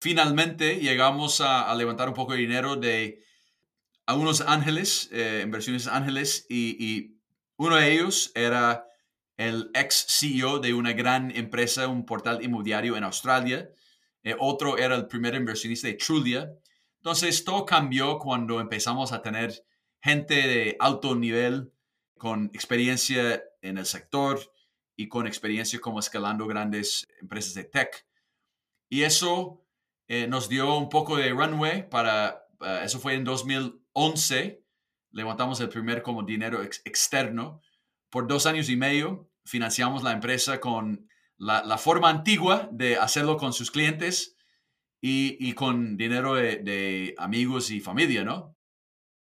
[0.00, 3.24] Finalmente llegamos a, levantar un poco de dinero de
[4.06, 7.14] a unos ángeles, eh, inversiones ángeles, y,
[7.60, 8.86] uno de ellos era
[9.36, 13.68] el ex CEO de una gran empresa, un portal inmobiliario en Australia.
[14.22, 16.52] Eh, otro era el primer inversionista de Trulia.
[16.98, 19.64] Entonces, todo cambió cuando empezamos a tener
[20.00, 21.72] gente de alto nivel
[22.16, 24.38] con experiencia en el sector
[24.98, 28.06] y con experiencia como escalando grandes empresas de tech.
[28.90, 29.64] Y eso
[30.08, 32.44] eh, nos dio un poco de runway para,
[32.82, 34.62] eso fue en 2000 11
[35.10, 37.60] levantamos el primer como dinero externo.
[38.10, 43.52] Por dos años y medio financiamos la empresa con la, forma antigua de hacerlo con
[43.52, 44.36] sus clientes
[45.00, 48.56] y, con dinero de, amigos y familia, ¿no?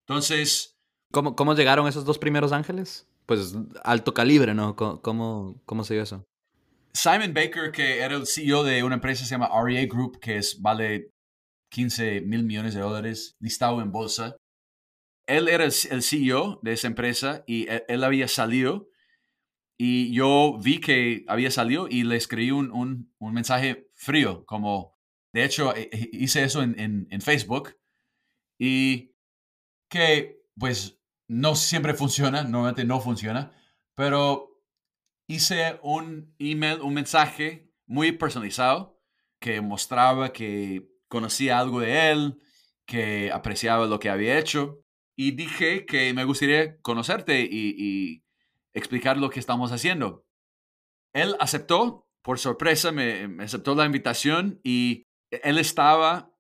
[0.06, 0.78] Entonces...
[1.12, 3.09] ¿Cómo, ¿Cómo llegaron esos dos primeros ángeles?
[3.30, 4.76] Pues alto calibre, ¿no?
[4.76, 6.26] ¿Cómo, cómo se dio eso?
[6.94, 10.38] Simon Baker, que era el CEO de una empresa que se llama REA Group, que
[10.38, 11.12] es, vale
[11.72, 14.36] 15 mil millones de dólares, listado en bolsa
[15.30, 18.90] él era el, CEO de esa empresa y e, él, había salido
[19.78, 24.98] y yo vi que había salido y le escribí un, mensaje frío, como
[25.32, 27.78] de hecho e, e, hice eso en, Facebook
[28.60, 29.14] y
[29.88, 30.99] que pues
[31.30, 33.52] no siempre funciona, normalmente no funciona,
[33.96, 34.60] pero
[35.28, 39.00] hice un email, un mensaje muy personalizado
[39.40, 42.42] que mostraba que conocía algo de él,
[42.86, 44.84] que apreciaba lo que había hecho
[45.16, 48.24] y dije que me gustaría conocerte y,
[48.72, 50.26] explicar lo que estamos haciendo.
[51.14, 56.32] Él aceptó, por sorpresa, me, aceptó la invitación y él estaba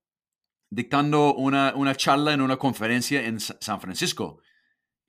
[0.71, 4.41] dictando una, charla en una conferencia en San Francisco.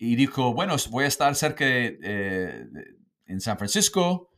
[0.02, 2.66] Y dijo, bueno, voy a estar cerca, eh,
[3.26, 4.30] en San Francisco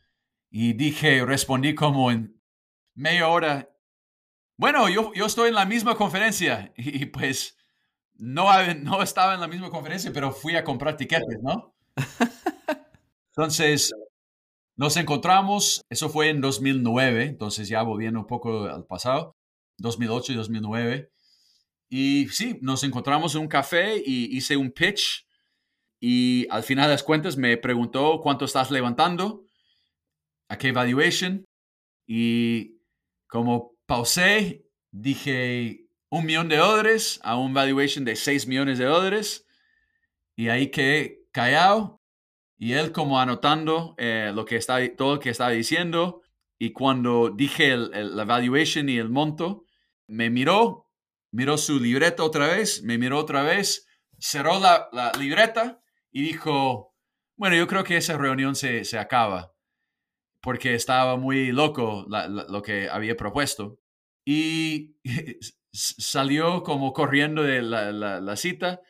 [0.51, 2.37] y dije, respondí como en
[2.95, 3.71] media hora,
[4.57, 7.57] bueno, yo, yo estoy en la misma conferencia y, pues
[8.15, 11.75] no, no estaba en la misma conferencia, pero fui a comprar tiquetes, ¿no?
[13.29, 13.93] Entonces,
[14.77, 19.37] nos encontramos, eso fue en 2009, entonces ya volviendo un poco al pasado,
[19.79, 21.13] 2008 y 2009.
[21.89, 25.25] Y sí, nos encontramos en un café y hice un pitch
[26.05, 29.45] y al final de las cuentas me preguntó cuánto estás levantando,
[30.49, 31.45] a qué valuation
[32.09, 32.81] y
[33.29, 39.47] como pausé, dije un millón de dólares a un valuation de 6 millones de dólares
[40.35, 42.01] y ahí quedé callado
[42.59, 46.23] y él como anotando eh, lo que está, todo lo que estaba diciendo
[46.59, 49.67] y cuando dije la valuation y el monto,
[50.09, 50.89] me miró,
[51.31, 53.87] miró su libreta otra vez, me miró otra vez,
[54.19, 55.82] cerró la, libreta
[56.13, 56.95] y dijo,
[57.37, 59.53] bueno, yo creo que esa reunión se, se acaba
[60.43, 63.79] porque estaba muy loco lo que había propuesto.
[64.25, 64.97] Y
[65.73, 68.83] salió como corriendo de la, cita.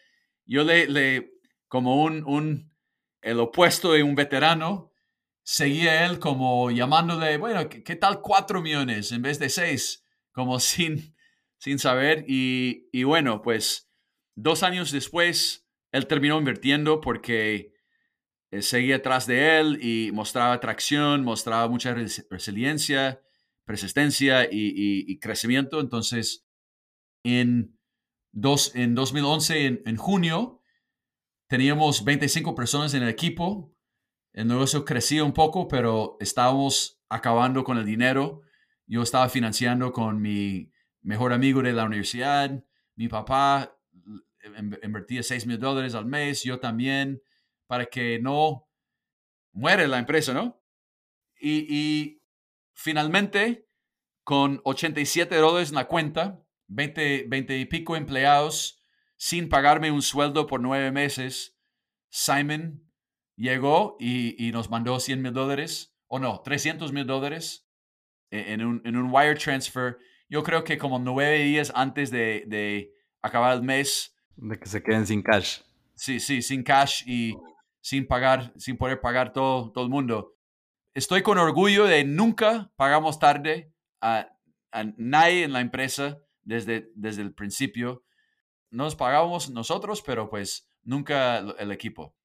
[0.47, 1.35] Yo le, le
[1.69, 2.73] como un, un,
[3.21, 4.93] el opuesto de un veterano,
[5.45, 10.05] seguía él como llamándole, bueno, ¿qué, tal cuatro millones en vez de seis?
[10.33, 11.15] Como sin,
[11.59, 12.25] sin saber.
[12.27, 13.91] Y, y bueno, pues
[14.35, 15.62] dos años después,
[15.93, 17.75] él terminó invirtiendo porque
[18.51, 21.95] eh, seguía atrás de él y mostraba atracción, mostraba mucha
[22.31, 23.23] resiliencia,
[23.65, 25.81] persistencia y, crecimiento.
[25.81, 26.47] Entonces,
[27.23, 27.79] en,
[28.33, 30.61] dos, en 2011, en, en junio,
[31.47, 33.75] teníamos 25 personas en el equipo.
[34.33, 38.41] El negocio crecía un poco, pero estábamos acabando con el dinero.
[38.87, 42.65] Yo estaba financiando con mi mejor amigo de la universidad.
[42.97, 43.77] Mi papá
[44.83, 47.23] invertía 6 mil dólares al mes, yo también,
[47.67, 48.69] para que no
[49.53, 50.63] muere la empresa, ¿no?
[51.41, 52.23] Y, y
[52.75, 53.69] finalmente,
[54.25, 58.83] con 87 dólares en la cuenta, 20, 20 y pico empleados,
[59.17, 61.57] sin pagarme un sueldo por nueve meses,
[62.11, 62.91] Simon
[63.37, 67.67] llegó y, nos mandó 100 mil dólares, o no, 300 mil dólares
[68.31, 69.99] e, en un, en un, wire transfer.
[70.29, 74.12] Yo creo que como nueve días antes de, de, acabar el mes.
[74.37, 75.61] De que se queden sin cash.
[75.95, 77.37] Sí, sí, sin cash y
[77.81, 80.37] sin pagar, sin poder pagar todo, todo el mundo.
[80.95, 84.29] Estoy con orgullo de nunca pagamos tarde a,
[84.73, 88.05] a nadie en la empresa desde, desde el principio
[88.73, 92.17] nos pagábamos nosotros, pero pues nunca el equipo.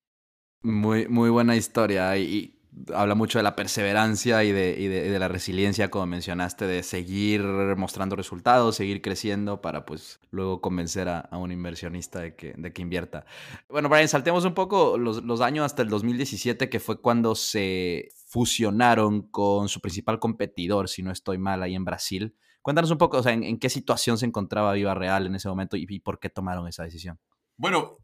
[0.62, 2.57] Muy, muy buena historia y,
[2.94, 7.42] habla mucho de la perseverancia y de, y, de, la resiliencia, como mencionaste, de seguir
[7.78, 12.82] mostrando resultados, seguir creciendo para pues luego convencer a, un inversionista de que, de que
[12.82, 13.26] invierta.
[13.70, 18.10] Bueno, Brian, saltemos un poco los, los años hasta el 2017, que fue cuando se
[18.28, 22.36] fusionaron con su principal competidor, si no estoy mal, ahí en Brasil.
[22.62, 25.78] Cuéntanos un poco, o sea, en, qué situación se encontraba Viva Real en ese momento
[25.78, 27.18] y, por qué tomaron esa decisión.
[27.56, 28.00] Bueno,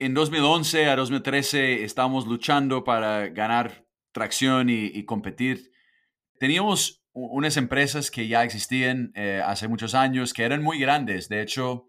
[0.00, 5.72] en 2011 a 2013 estábamos luchando para ganar tracción y, competir.
[6.38, 11.28] Teníamos unas empresas que ya existían eh, hace muchos años, que eran muy grandes.
[11.28, 11.88] De hecho,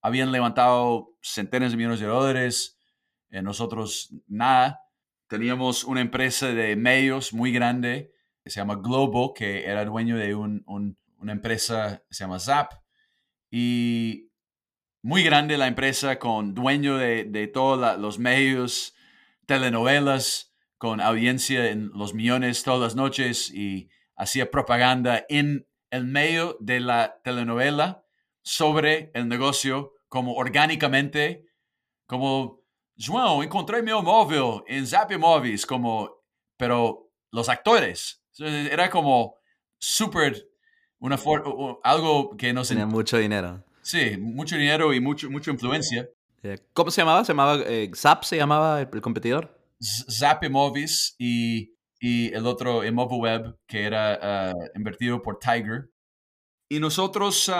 [0.00, 2.78] habían levantado centenas de millones de dólares,
[3.30, 4.82] eh, nosotros nada.
[5.28, 8.12] Teníamos una empresa de medios muy grande
[8.50, 10.64] se llama Globo, que era dueño de un
[11.20, 12.72] una empresa se llama Zap
[13.50, 14.30] y
[15.02, 18.94] muy grande la empresa con dueño de, todos los medios,
[19.46, 26.56] telenovelas, con audiencia en los millones todas las noches y hacía propaganda en el medio
[26.60, 28.04] de la telenovela
[28.42, 31.46] sobre el negocio como orgánicamente,
[32.06, 32.62] como,
[32.96, 36.10] João, encontré mi móvil en Zap Movies, como,
[36.56, 39.34] pero los actores, era como
[39.78, 40.48] súper
[40.98, 41.18] una
[41.84, 42.74] algo que no se...
[42.74, 43.62] Tenía mucho dinero.
[43.82, 46.08] Sí, mucho dinero y mucho, mucha influencia.
[46.42, 47.24] Eh, ¿Cómo se llamaba?
[47.24, 48.22] ¿Se llamaba eh, Zap?
[48.24, 49.57] ¿Se llamaba el, competidor?
[49.80, 55.90] Zap Movies y, y el otro Web que era ah, invertido por Tiger.
[56.68, 57.50] Y nosotros,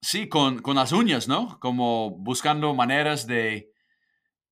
[0.00, 1.58] sí, con, con, las uñas, ¿no?
[1.60, 3.72] Como buscando maneras de,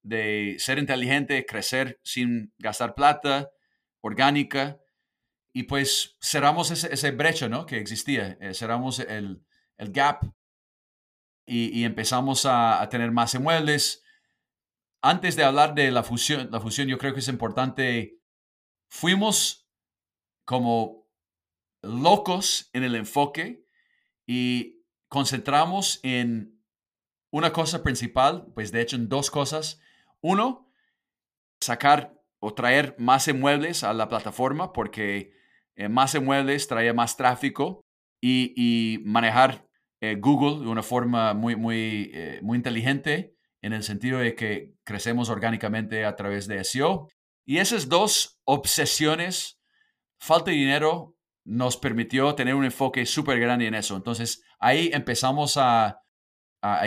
[0.02, 3.50] de ser inteligente, crecer sin gastar plata,
[4.00, 4.78] orgánica
[5.52, 7.66] y pues cerramos ese, ese brecha ¿no?
[7.66, 9.42] que existía, eh, cerramos el,
[9.78, 10.22] el gap
[11.46, 14.04] y, y empezamos a, a, tener más muebles.
[15.06, 18.18] Antes de hablar de la fusión, la fusión, yo creo que es importante,
[18.88, 19.70] fuimos
[20.44, 21.08] como
[21.80, 23.64] locos en el enfoque
[24.26, 26.60] y concentramos en
[27.30, 29.80] una cosa principal, pues de hecho en dos cosas.
[30.22, 30.72] Uno,
[31.60, 35.30] sacar o traer más muebles a la plataforma porque
[35.76, 37.80] eh, más muebles trae más tráfico
[38.20, 39.68] y, manejar
[40.00, 44.74] eh, Google de una forma muy, muy, eh, muy inteligente en el sentido de que
[44.84, 47.08] crecemos orgánicamente a través de SEO.
[47.44, 49.60] Y esas dos obsesiones,
[50.18, 53.96] falta de dinero, nos permitió tener un enfoque súper grande en eso.
[53.96, 56.02] Entonces ahí empezamos a,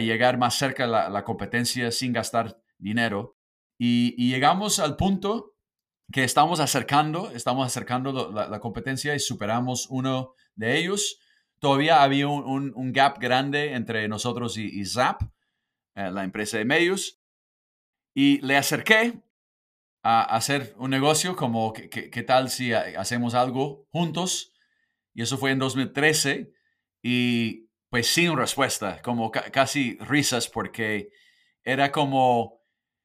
[0.01, 3.37] llegar más cerca a la, competencia sin gastar dinero.
[3.77, 5.53] Y, llegamos al punto
[6.11, 11.19] que estamos acercando, estamos acercando la, competencia y superamos uno de ellos.
[11.59, 15.27] Todavía había un, gap grande entre nosotros y, Zap, eh,
[16.11, 17.19] la empresa de medios.
[18.13, 19.21] Y le acerqué
[20.03, 24.53] a hacer un negocio como qué tal si hacemos algo juntos.
[25.13, 26.53] Y eso fue en 2013
[27.01, 31.09] y pues sin respuesta, como casi risas porque
[31.63, 32.61] era como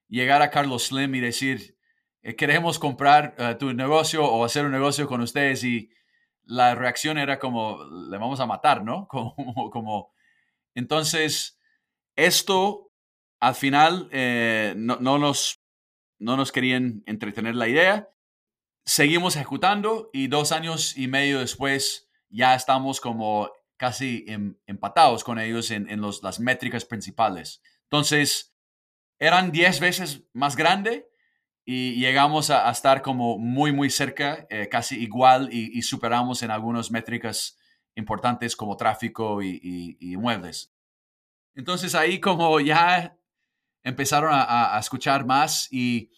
[0.09, 1.77] llegar a Carlos Slim y decir,
[2.23, 5.91] eh, queremos comprar eh, tu negocio o hacer un negocio con ustedes y
[6.45, 9.09] la reacción era como, le vamos a matar, ¿no?
[9.11, 10.13] Como, como
[10.75, 11.59] entonces,
[12.17, 12.84] esto
[13.47, 15.61] al final eh, no, no, nos,
[16.19, 18.09] no nos querían entretener la idea.
[18.85, 25.39] Seguimos ejecutando y dos años y medio después ya estamos como casi em, empatados con
[25.39, 27.63] ellos en, en los, las métricas principales.
[27.85, 28.55] Entonces,
[29.19, 31.09] eran 10 veces más grande
[31.65, 36.91] y llegamos a, estar como muy, muy cerca, eh, casi igual y, superamos en algunas
[36.91, 37.57] métricas
[37.95, 40.73] importantes como tráfico y, muebles.
[41.55, 43.17] Entonces ahí como ya
[43.85, 46.11] empezaron a, a, escuchar más y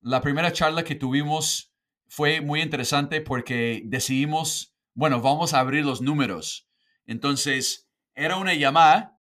[0.00, 1.74] la primera charla que tuvimos
[2.08, 6.66] fue muy interesante porque decidimos, bueno, vamos a abrir los números.
[7.04, 9.20] Entonces era una llamada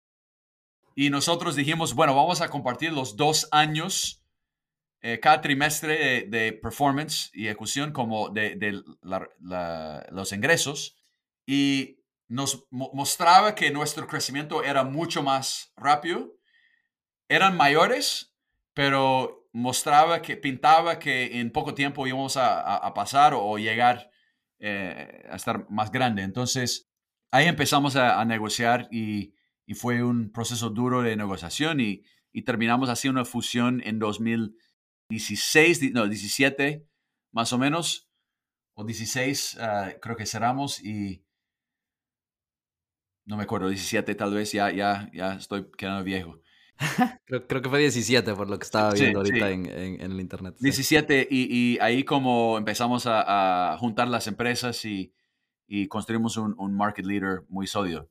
[0.95, 4.25] y nosotros dijimos, bueno, vamos a compartir los dos años
[5.07, 10.97] eh, cada trimestre de, performance y ejecución como de, los ingresos
[11.45, 16.33] y nos mostraba que nuestro crecimiento era mucho más rápido.
[17.29, 18.35] Eran mayores,
[18.75, 24.11] pero mostraba que pintaba que en poco tiempo íbamos a, pasar o, llegar
[24.59, 26.23] eh, a estar más grande.
[26.23, 26.91] Entonces,
[27.31, 29.35] ahí empezamos a, negociar y,
[29.75, 32.05] fue un proceso duro de negociación y,
[32.45, 34.57] terminamos haciendo una fusión en 2000
[35.09, 36.87] 16, no, 17
[37.33, 38.09] más o menos,
[38.75, 41.25] o 16 ah, creo que cerramos y
[43.27, 46.41] no me acuerdo, 17 tal vez, ya, ya, ya estoy quedando viejo.
[47.27, 50.57] creo, creo, que fue 17 por lo que estaba viendo ahorita en, en, el internet.
[50.59, 55.13] 17 y, y, ahí como empezamos a, juntar las empresas y,
[55.67, 58.09] y construimos un, un market leader muy sólido.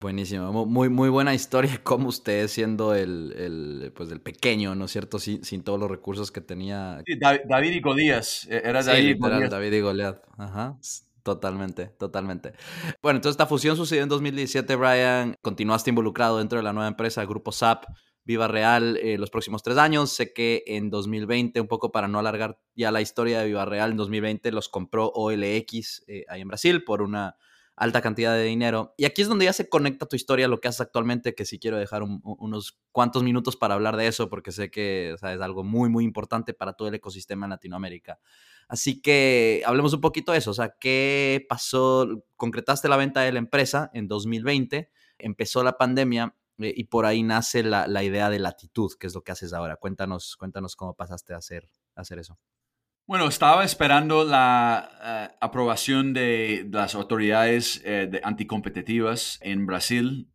[0.00, 4.90] Buenísimo, muy, muy buena historia, como usted siendo el, el, pues, el pequeño, ¿no es
[4.90, 5.18] cierto?
[5.18, 7.02] Sin, sin todos los recursos que tenía.
[7.46, 10.78] David y Goliat, e, era David, y David y Goliat, ajá.
[11.24, 12.52] Totalmente, totalmente.
[13.00, 15.34] Bueno, entonces esta fusión sucedió en 2017, Brian.
[15.40, 17.86] Continuaste involucrado dentro de la nueva empresa, Grupo SAP,
[18.24, 20.10] Viva Real, eh, los próximos tres años.
[20.12, 23.92] Sé que en 2020, un poco para no alargar ya la historia de Viva Real,
[23.92, 27.36] en 2020 los compró OLX eh, ahí en Brasil por una
[27.76, 28.94] alta cantidad de dinero.
[28.96, 31.58] Y aquí es donde ya se conecta tu historia, lo que haces actualmente, que sí
[31.58, 35.88] quiero dejar unos cuantos minutos para hablar de eso, porque sé que es algo muy,
[35.88, 38.20] muy importante para todo el ecosistema en Latinoamérica.
[38.68, 42.24] Así que hablemos un poquito de eso, o sea, ¿qué pasó?
[42.36, 47.22] Concretaste la venta de la empresa en 2020, empezó la pandemia eh, y por ahí
[47.22, 49.76] nace la, la, idea de latitud, que es lo que haces ahora.
[49.76, 52.38] Cuéntanos, cuéntanos cómo pasaste a hacer, a hacer eso.
[53.06, 60.30] Bueno, estaba esperando la eh, aprobación de las autoridades eh, anticompetitivas en Brasil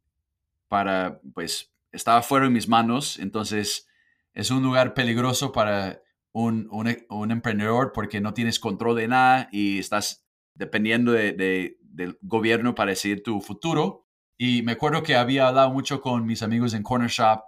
[0.67, 3.87] para, pues, estaba fuera de mis manos, entonces
[4.35, 9.79] es un lugar peligroso para un, un, emprendedor porque no tienes control de nada y
[9.79, 14.05] estás dependiendo de, del gobierno para decidir tu futuro.
[14.37, 17.41] Y me acuerdo que había hablado mucho con mis amigos en Corner Shop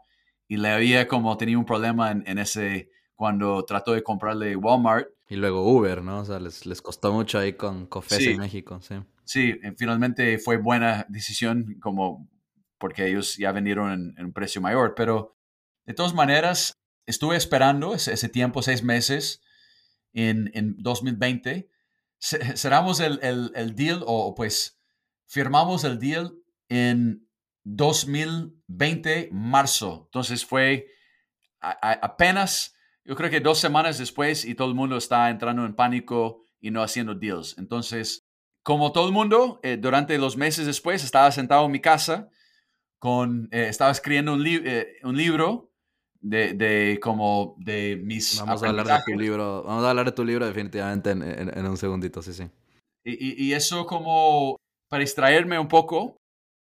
[0.48, 2.90] y le había como tenido un problema en ese
[3.22, 5.08] cuando trató de comprarle Walmart.
[5.30, 6.22] Y luego Uber, ¿no?
[6.22, 8.96] O sea, les, les costó mucho ahí con Cofés en México, sí.
[9.26, 12.28] Sí, eh, finalmente fue buena decisión como
[12.80, 15.38] porque ellos ya vendieron en, un precio mayor, pero
[15.86, 16.74] de todas maneras
[17.06, 19.44] estuve esperando ese, tiempo, seis meses,
[20.14, 21.70] en, en 2020.
[22.18, 24.82] Cerramos el, el, el deal o pues
[25.28, 26.34] firmamos el deal
[26.70, 27.28] en
[27.66, 30.06] 2020, marzo.
[30.08, 30.88] Entonces fue
[31.60, 32.74] apenas
[33.06, 36.72] yo creo que dos semanas después y todo el mundo está entrando en pánico y
[36.72, 37.58] no haciendo deals.
[37.58, 38.24] Entonces,
[38.64, 42.30] como todo el mundo, eh, durante los meses después estaba sentado en mi casa,
[43.00, 45.72] con, eh, estaba escribiendo un, eh, un, libro
[46.20, 48.40] de, de como de mis...
[48.40, 51.66] Vamos a hablar de tu libro, vamos a hablar de tu libro definitivamente en, en,
[51.66, 52.48] un segundito, sí, sí.
[53.04, 56.18] Y, y, eso como para distraerme un poco,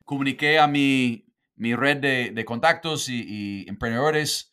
[0.03, 4.52] comuniqué a mi, mi red de, de contactos y, y, emprendedores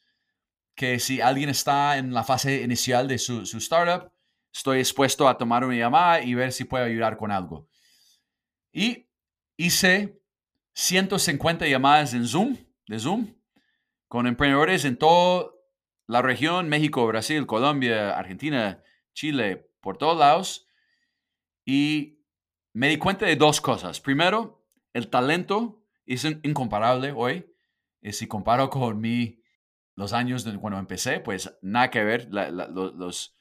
[0.81, 4.11] que si alguien está en la fase inicial de su, startup,
[4.51, 7.69] estoy dispuesto a tomar una llamada y ver si puedo ayudar con algo.
[8.73, 9.07] Y
[9.59, 10.23] hice
[10.73, 12.57] 150 llamadas en Zoom,
[12.87, 13.35] de Zoom,
[14.09, 15.51] con emprendedores en toda
[16.07, 20.67] la región, México, Brasil, Colombia, Argentina, Chile, por todos lados.
[21.67, 22.25] Y
[22.73, 24.01] me di cuenta de dos cosas.
[24.01, 24.65] Primero,
[24.95, 27.53] el talento es incomparable hoy.
[28.01, 29.40] Y si comparo con mi,
[30.01, 32.29] los años de cuando empecé, pues nada que ver.
[32.31, 33.37] los,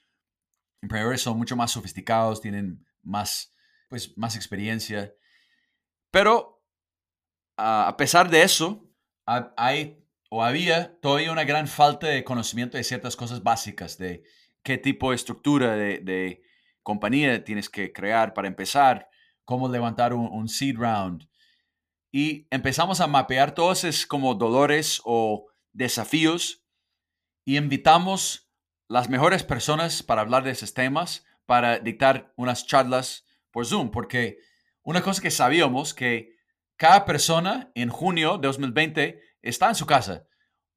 [0.82, 3.53] emprendedores son mucho más sofisticados, tienen más,
[3.88, 5.14] pues, más experiencia.
[6.12, 6.62] Pero
[7.55, 8.86] a pesar de eso,
[9.26, 14.24] hay o había todavía una gran falta de conocimiento de ciertas cosas básicas, de
[14.62, 16.41] qué tipo de estructura de,
[16.84, 19.10] compañía tienes que crear para empezar,
[19.45, 21.30] cómo levantar un, seed round.
[22.12, 26.64] Y empezamos a mapear todos esos como dolores o desafíos
[27.46, 28.50] y invitamos
[28.88, 34.40] las mejores personas para hablar de esos temas, para dictar unas charlas por Zoom, porque
[34.84, 36.38] una cosa que sabíamos que
[36.78, 40.26] cada persona en junio de 2020 está en su casa.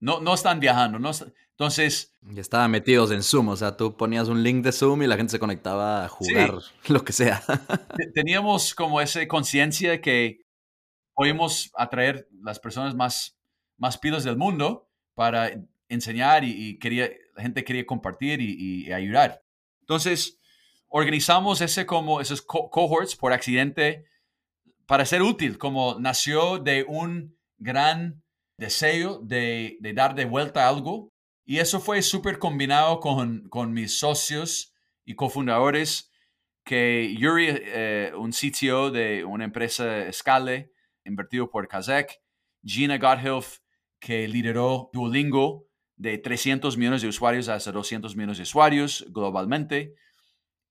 [0.01, 0.99] No, no están viajando.
[0.99, 1.13] No
[1.51, 2.13] entonces...
[2.29, 3.49] Y estaban metidos en Zoom.
[3.49, 6.55] O sea, tú ponías un link de Zoom y la gente se conectaba a jugar
[6.89, 7.43] lo que sea.
[8.15, 10.41] Teníamos como esa conciencia que
[11.15, 13.39] podemos atraer las personas más,
[13.83, 15.51] más pilas del mundo para
[15.89, 19.43] enseñar y, quería, la gente quería compartir y, ayudar.
[19.81, 20.39] Entonces,
[20.87, 24.05] organizamos ese como esos cohorts por accidente
[24.87, 28.23] para ser útil, como nació de un gran
[28.57, 31.09] deseo de, de dar de vuelta algo.
[31.45, 34.73] Y eso fue súper combinado con, con, mis socios
[35.05, 36.13] y cofundadores,
[36.65, 40.71] que Yuri, eh, un CTO de una empresa Scale,
[41.05, 42.23] invertido por Kazek,
[42.65, 43.59] Gina Gotthilf,
[44.03, 49.95] que lideró Duolingo de 300 millones de usuarios hasta 200 millones de usuarios globalmente.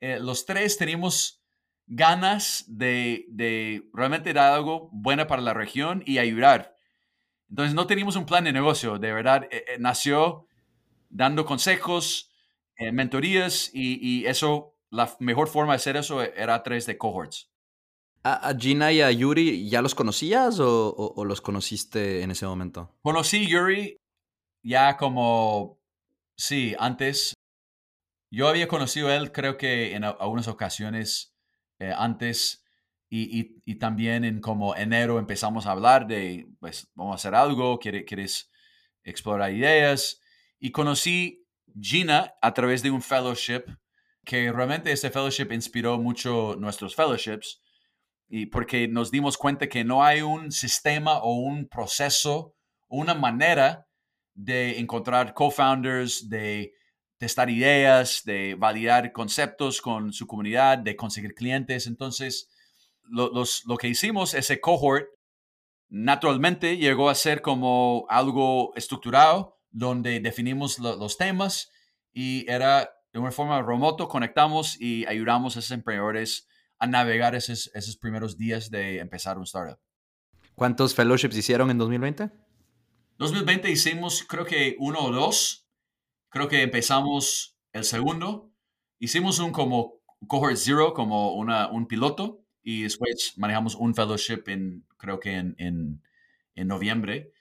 [0.01, 1.41] Eh, los tres teníamos
[1.87, 6.75] ganas de, de realmente dar algo bueno para la región y ayudar.
[7.49, 10.47] Entonces no teníamos un plan de negocio, de verdad, eh, eh, nació
[11.09, 12.29] dando consejos,
[12.93, 17.50] mentorías y, eso, la mejor forma de hacer eso era a través de cohorts.
[18.23, 22.95] ¿A, Gina y a Yuri ya los conocías o, los conociste en ese momento?
[23.01, 23.97] Conocí Yuri
[24.63, 25.79] ya como,
[26.35, 27.33] sí, antes.
[28.29, 31.33] Yo había conocido a él creo que en algunas ocasiones
[31.97, 32.61] antes
[33.13, 38.05] y, también en como enero empezamos a hablar de, pues, vamos a hacer algo, ¿quieres,
[38.07, 38.49] quieres
[39.03, 40.21] explorar ideas?
[40.59, 41.45] Y conocí
[41.79, 43.63] Gina a través de un fellowship,
[44.23, 47.60] que realmente ese fellowship inspiró mucho nuestros fellowships,
[48.33, 52.55] y porque nos dimos cuenta que no hay un sistema o un proceso,
[52.87, 53.89] una manera
[54.33, 56.71] de encontrar co-founders, de
[57.17, 61.87] testar ideas, de validar conceptos con su comunidad, de conseguir clientes.
[61.87, 62.49] Entonces,
[63.03, 63.43] lo,
[63.77, 65.07] que hicimos, ese cohort,
[65.89, 71.69] naturalmente llegó a ser como algo estructurado, donde definimos los temas
[72.13, 76.47] y era de una forma remoto, conectamos y ayudamos a esos emprendedores
[76.81, 79.79] a navegar esos, esos primeros días de empezar un startup.
[80.55, 82.31] ¿Cuántos fellowships hicieron en 2020?
[83.19, 85.67] 2020 hicimos creo que uno o dos.
[86.29, 88.51] Creo que empezamos el segundo.
[88.97, 94.83] Hicimos un como cohort zero, como una, un piloto y después manejamos un fellowship en,
[94.97, 96.01] creo que en, en,
[96.55, 97.31] en noviembre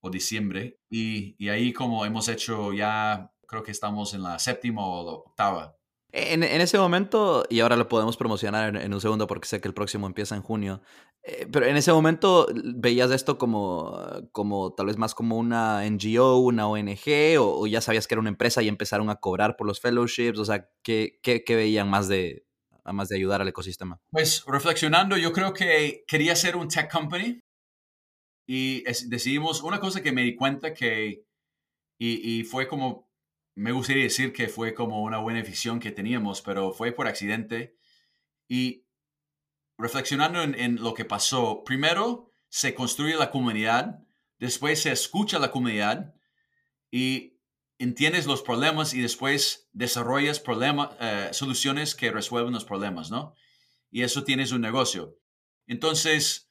[0.00, 0.80] o diciembre.
[0.90, 5.12] Y, y, ahí como hemos hecho ya, creo que estamos en la séptima o la
[5.12, 5.76] octava.
[6.12, 9.68] En, en ese momento, y ahora lo podemos promocionar en, un segundo porque sé que
[9.68, 10.82] el próximo empieza en junio,
[11.22, 13.98] eh, pero en ese momento veías esto como,
[14.30, 18.28] como tal vez más como una NGO, una ONG, o, ya sabías que era una
[18.28, 22.08] empresa y empezaron a cobrar por los fellowships, o sea, ¿qué, qué, qué veían más
[22.08, 22.44] de,
[22.84, 24.00] además de ayudar al ecosistema?
[24.10, 27.40] Pues reflexionando, yo creo que quería ser un tech company
[28.46, 31.24] y decidimos una cosa que me di cuenta que,
[31.98, 33.08] y, fue como,
[33.54, 37.76] me gustaría decir que fue como una buena visión que teníamos, pero fue por accidente.
[38.48, 38.86] Y
[39.78, 44.00] reflexionando en, lo que pasó, primero se construye la comunidad,
[44.38, 46.14] después se escucha la comunidad
[46.90, 47.38] y
[47.78, 53.34] entiendes los problemas y después desarrollas problemas, eh, soluciones que resuelven los problemas, ¿no?
[53.90, 55.18] Y eso tienes un negocio.
[55.66, 56.50] Entonces,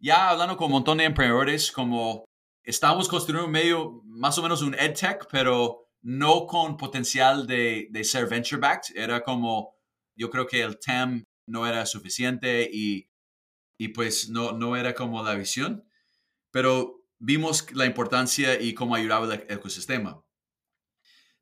[0.00, 2.24] ya hablando con un montón de emprendedores, como
[2.62, 8.04] estábamos construyendo un medio, más o menos un EdTech, pero no con potencial de, de
[8.04, 8.94] ser venture-backed.
[8.94, 9.74] Era como,
[10.14, 13.10] yo creo que el TAM no era suficiente y,
[13.78, 15.88] y pues no, no era como la visión.
[16.50, 20.22] Pero vimos la importancia y cómo ayudaba el ecosistema.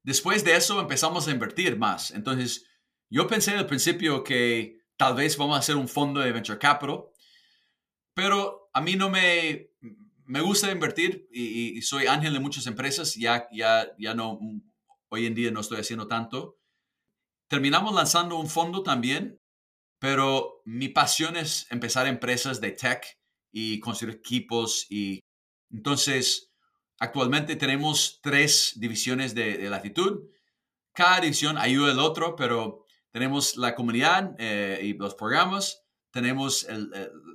[0.04, 2.12] Después de eso empezamos a invertir más.
[2.12, 2.64] Entonces,
[3.10, 7.06] yo pensé al principio que tal vez vamos a hacer un fondo de venture capital,
[8.14, 9.72] pero a mí no me,
[10.33, 14.41] me gusta invertir y, soy ángel de muchas empresas, ya, ya, ya no,
[15.11, 16.57] hoy en día no estoy haciendo tanto.
[17.49, 19.39] Terminamos lanzando un fondo también,
[19.99, 23.05] pero mi pasión es empezar empresas de tech
[23.53, 25.20] y construir equipos y
[25.70, 26.51] entonces
[26.99, 30.30] actualmente tenemos tres divisiones de, latitud.
[30.95, 36.66] Cada división ayuda al otro, pero tenemos la comunidad eh, y los programas, tenemos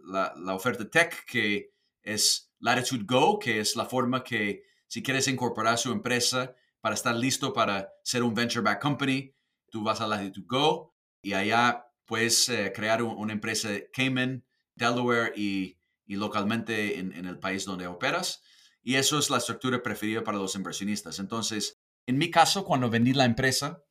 [0.08, 1.77] la oferta tech que
[2.08, 7.16] es Latitude Go, que es la forma que si quieres incorporar su empresa para estar
[7.16, 9.36] listo para ser un venture back company,
[9.70, 14.46] tú vas a Latitude Go y allá puedes eh, crear una empresa Cayman,
[14.76, 18.42] Delaware y, localmente en, el país donde operas.
[18.82, 21.20] Y eso es la estructura preferida para los inversionistas.
[21.20, 23.84] Entonces, en mi caso, cuando vendí la empresa,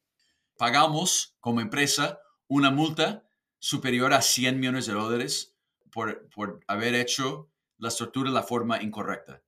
[0.56, 5.54] pagamos como empresa una multa superior a 100 millones de dólares
[5.90, 9.42] por, por haber hecho la estructura la forma incorrecta.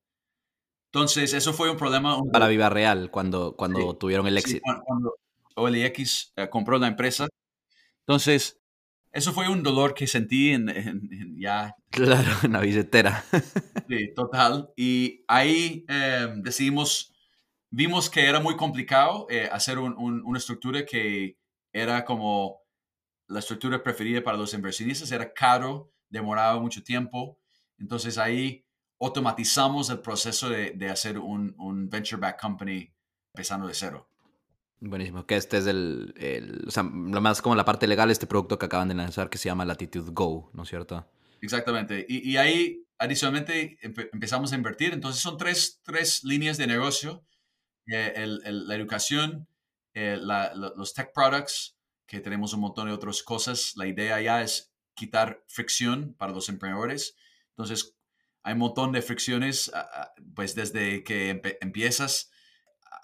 [0.93, 2.19] Entonces, eso fue un problema.
[2.33, 4.63] Para Viva Real, cuando, cuando tuvieron el éxito.
[4.85, 5.15] cuando
[5.55, 7.29] OLX eh, compró la empresa.
[8.01, 8.59] Entonces,
[9.13, 11.75] eso fue un dolor que sentí en, ya.
[11.91, 13.25] Claro, en la billetera.
[13.89, 14.71] sí, total.
[14.77, 17.13] Y ahí em, decidimos,
[17.71, 21.39] vimos que era muy complicado eh, hacer una estructura que
[21.73, 22.61] era como
[23.27, 25.13] la estructura preferida para los inversionistas.
[25.13, 27.39] Era caro, demoraba mucho tiempo.
[27.79, 28.65] Entonces ahí
[29.01, 32.93] automatizamos el proceso de, hacer un, un, venture back company
[33.33, 34.09] empezando de cero.
[34.81, 38.59] Buenísimo, que este es el, o sea, lo más como la parte legal, este producto
[38.59, 41.07] que acaban de lanzar que se llama Latitude Go, ¿no es cierto?
[41.41, 42.05] Exactamente.
[42.09, 44.93] Y, ahí adicionalmente empezamos a invertir.
[44.93, 47.25] Entonces son tres, tres líneas de negocio.
[47.87, 49.49] Eh, la educación,
[49.95, 51.77] eh, los tech products,
[52.07, 53.73] que tenemos un montón de otras cosas.
[53.77, 57.17] La idea ya es quitar fricción para los emprendedores
[57.59, 57.97] entonces,
[58.45, 59.73] hay un montón de fricciones,
[60.37, 62.31] pues desde que empiezas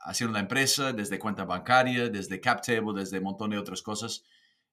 [0.05, 4.23] haciendo la empresa, desde cuenta bancaria, desde cap table, desde un montón de otras cosas,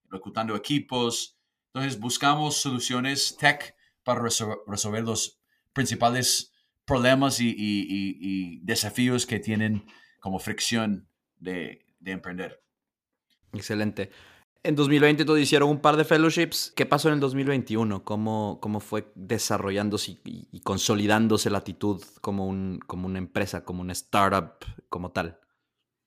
[0.08, 1.36] reclutando equipos.
[1.74, 4.22] Entonces, buscamos soluciones tech para
[4.68, 5.40] resolver los
[5.74, 6.54] principales
[6.86, 9.88] problemas y, desafíos que tienen
[10.20, 11.10] como fricción
[11.40, 12.62] de emprender.
[13.52, 14.12] Excelente.
[14.64, 16.72] En 2020 todos hicieron un par de fellowships.
[16.76, 18.04] ¿Qué pasó en el 2021?
[18.04, 23.94] ¿Cómo, cómo fue desarrollándose y, consolidándose la actitud como, un, como una empresa, como una
[23.94, 25.40] startup, como tal?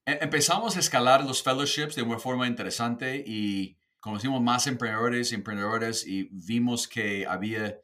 [0.07, 5.35] E, empezamos a escalar los fellowships de una forma interesante y conocimos más emprendedores y
[5.35, 7.81] emprendedores y vimos que había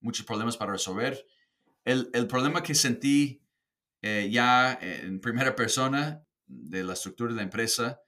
[0.00, 1.26] muchos problemas para resolver.
[1.84, 3.42] El, el problema que sentí
[4.00, 8.00] eh, ya en primera persona de la estructura de la empresa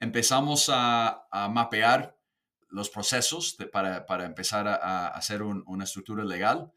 [0.00, 2.16] empezamos a, mapear
[2.68, 6.72] los procesos para, empezar a, hacer una estructura legal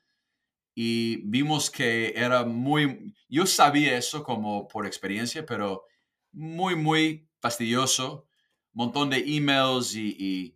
[0.73, 5.85] y vimos que era muy, yo sabía eso como por experiencia, pero
[6.31, 8.25] muy, muy fastidioso,
[8.73, 10.55] montón de emails y,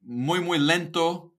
[0.00, 1.34] muy, muy lento,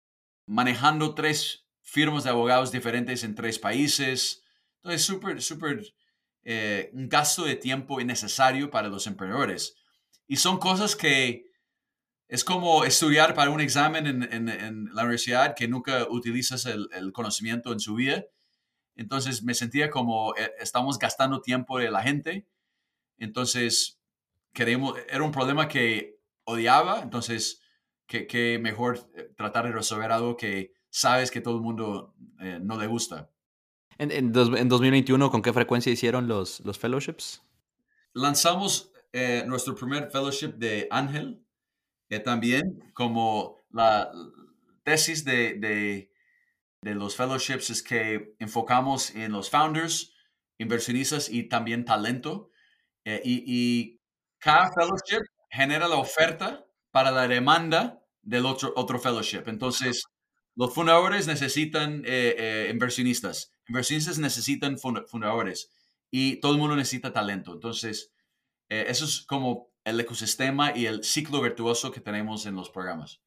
[0.46, 4.42] manejando tres firmas de abogados diferentes en tres países.
[4.76, 5.94] Entonces, súper, súper,
[6.42, 9.76] eh, un gasto de tiempo innecesario para los emprendedores.
[10.28, 11.46] Y son cosas que
[12.28, 17.80] es como estudiar para un examen en, la universidad que nunca utilizas el, conocimiento en
[17.80, 18.24] su vida.
[18.96, 22.46] Entonces me sentía como eh, estamos gastando tiempo de la gente.
[23.18, 24.00] Entonces,
[24.52, 27.00] queremos, era un problema que odiaba.
[27.02, 27.60] Entonces,
[28.06, 32.78] que, mejor eh, tratar de resolver algo que sabes que todo el mundo eh, no
[32.78, 33.30] le gusta.
[33.98, 37.42] En, en, 2021, ¿con qué frecuencia hicieron los, los fellowships?
[38.12, 41.42] Lanzamos eh, nuestro primer fellowship de Ángel,
[42.06, 44.12] que también como la
[44.82, 46.12] tesis de, de,
[46.82, 50.12] de, los fellowships es que enfocamos en los founders,
[50.58, 52.50] inversionistas y también talento.
[53.06, 54.00] Eh, y, y,
[54.38, 59.44] cada fellowship genera la oferta para la demanda del otro, otro fellowship.
[59.46, 60.04] Entonces,
[60.56, 65.70] los fundadores necesitan eh, inversionistas, inversionistas necesitan fundadores
[66.10, 67.54] y todo el mundo necesita talento.
[67.54, 68.12] Entonces,
[68.68, 73.22] eh, eso es como el ecosistema y el ciclo virtuoso que tenemos en los programas.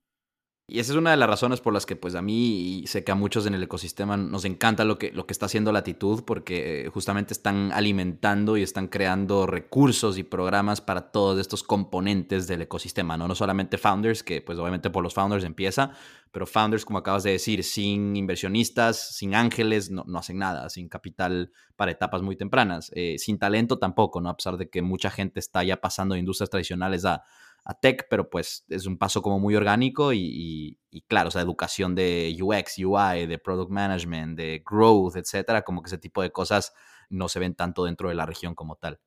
[0.69, 3.03] Y esa es una de las razones por las que pues a mí y sé
[3.03, 6.23] que a muchos en el ecosistema nos encanta lo que, lo que está haciendo Latitud
[6.23, 12.47] porque eh, justamente están alimentando y están creando recursos y programas para todos estos componentes
[12.47, 13.27] del ecosistema, ¿no?
[13.27, 15.91] No solamente founders, que pues obviamente por los founders empieza,
[16.31, 21.51] pero founders, como acabas de decir, sin inversionistas, sin ángeles, no, hacen nada, sin capital
[21.75, 24.29] para etapas muy tempranas, eh, sin talento tampoco, ¿no?
[24.29, 27.23] A pesar de que mucha gente está ya pasando de industrias tradicionales a
[27.69, 31.93] a tech, pero pues es un paso como muy orgánico y, claro, o sea, educación
[31.93, 36.73] de UX, UI, de product management, de growth, etcétera, como que ese tipo de cosas
[37.11, 38.99] no se ven tanto dentro de la región como tal.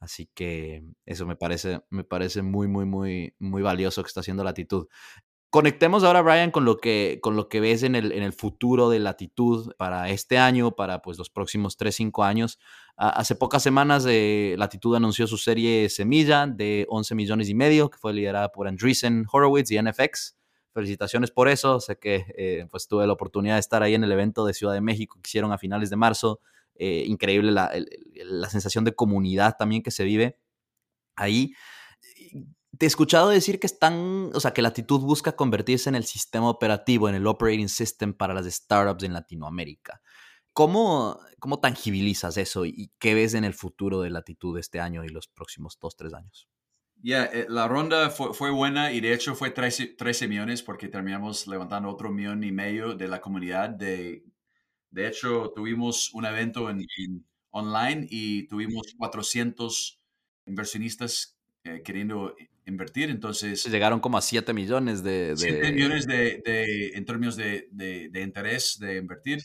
[0.00, 4.42] Así que eso me parece, me parece muy, muy, muy, muy valioso que está haciendo
[4.42, 4.88] Latitud.
[5.50, 8.90] Conectemos ahora, Brian, con lo que, con lo que ves en el, en el futuro
[8.90, 12.58] de Latitud para este año, para pues, los próximos 3, 5 años.
[12.96, 17.96] hace pocas semanas eh, Latitud anunció su serie Semilla de 11 millones y medio, que
[17.96, 20.36] fue liderada por Andreessen Horowitz y NFX.
[20.74, 21.80] Felicitaciones por eso.
[21.80, 24.74] Sé que eh, pues, tuve la oportunidad de estar ahí en el evento de Ciudad
[24.74, 26.40] de México que hicieron a finales de marzo.
[26.74, 27.72] Eh, increíble la,
[28.14, 30.38] la sensación de comunidad también que se vive
[31.16, 31.54] ahí
[32.78, 36.48] te he escuchado decir que están, o sea, que Latitud busca convertirse en el sistema
[36.48, 40.00] operativo, en el operating system para las startups en Latinoamérica.
[40.52, 45.08] ¿Cómo, cómo tangibilizas eso y qué ves en el futuro de Latitud este año y
[45.08, 46.48] los próximos dos, tres años?
[47.00, 51.46] Ya, eh, la ronda fue, buena y de hecho fue 13, 13, millones porque terminamos
[51.46, 53.70] levantando otro millón y medio de la comunidad.
[53.70, 54.24] De,
[54.90, 56.84] de hecho, tuvimos un evento en,
[57.50, 60.00] online y tuvimos 400
[60.46, 62.34] inversionistas eh, queriendo
[62.68, 63.10] invertir.
[63.10, 63.64] Entonces.
[63.64, 65.34] Llegaron como a 7 millones de.
[65.36, 69.44] 7 millones de, de, en términos de, de, interés de invertir.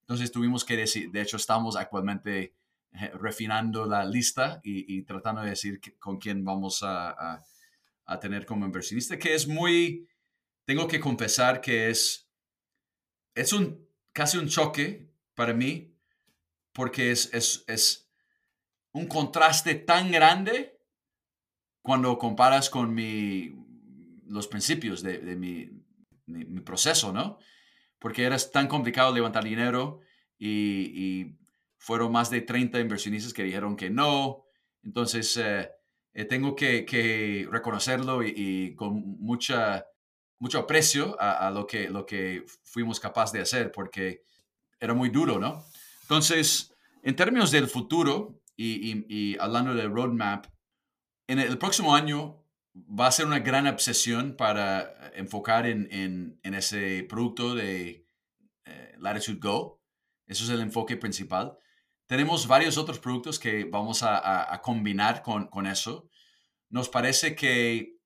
[0.00, 2.54] Entonces tuvimos que decir, de hecho, estamos actualmente
[2.92, 7.44] eh, refinando la lista y, y tratando de decir con quién vamos a, a,
[8.06, 10.08] a, tener como inversionista, que es muy.
[10.64, 12.28] Tengo que confesar que es.
[13.34, 15.94] Es un casi un choque para mí,
[16.72, 18.10] porque es, es, es
[18.92, 20.77] un contraste tan grande
[21.88, 23.50] cuando comparas con mi,
[24.26, 25.70] los principios de, de mi,
[26.26, 27.38] mi, proceso, ¿no?
[27.98, 30.00] Porque era tan complicado levantar dinero
[30.38, 30.50] y,
[30.94, 31.38] y,
[31.78, 34.44] fueron más de 30 inversionistas que dijeron que no.
[34.82, 35.70] Entonces, eh,
[36.12, 39.86] eh, tengo que, que reconocerlo y, con mucha,
[40.38, 44.24] mucho aprecio a, a, lo, que, lo que fuimos capaces de hacer, porque
[44.78, 45.64] era muy duro, ¿no?
[46.02, 50.48] Entonces, en términos del futuro y, y hablando del roadmap,
[51.28, 52.42] en el próximo año
[52.74, 58.06] va a ser una gran obsesión para enfocar en, ese producto de
[58.64, 59.80] eh, Latitude Go.
[60.26, 61.58] Eso es el enfoque principal.
[62.06, 66.08] Tenemos varios otros productos que vamos a, combinar con, con, eso.
[66.70, 67.98] Nos parece que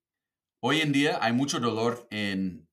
[0.60, 2.68] hoy en día hay mucho dolor en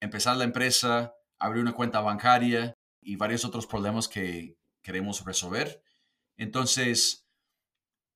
[0.00, 5.82] empezar la empresa, abrir una cuenta bancaria y varios otros problemas que queremos resolver.
[6.36, 7.23] Entonces,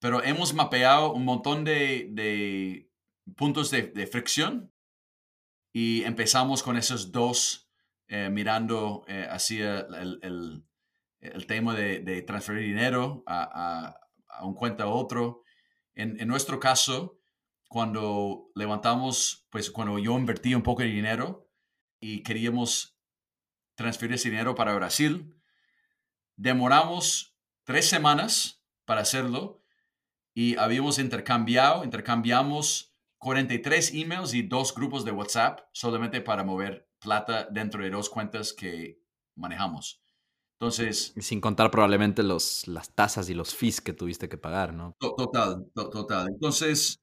[0.01, 2.91] pero hemos mapeado un montón de,
[3.37, 4.73] puntos de, fricción
[5.73, 7.71] y empezamos con esos dos
[8.07, 10.65] eh, mirando eh, hacia el,
[11.47, 13.99] tema de, transferir dinero a,
[14.43, 15.43] un cuenta a otro.
[15.95, 17.19] En, nuestro caso,
[17.69, 21.51] cuando levantamos, pues cuando yo invertí un poco de dinero
[22.01, 22.97] y queríamos
[23.75, 25.35] transferir ese dinero para Brasil,
[26.37, 29.58] demoramos tres semanas para hacerlo
[30.39, 37.49] y habíamos intercambiado, intercambiamos 43 emails y dos grupos de WhatsApp solamente para mover plata
[37.51, 39.03] dentro de dos cuentas que
[39.35, 40.01] manejamos.
[40.61, 41.13] Entonces...
[41.19, 44.95] sin contar probablemente los, las tasas y los fees que tuviste que pagar, ¿no?
[45.01, 46.29] Total, total.
[46.29, 47.01] Entonces,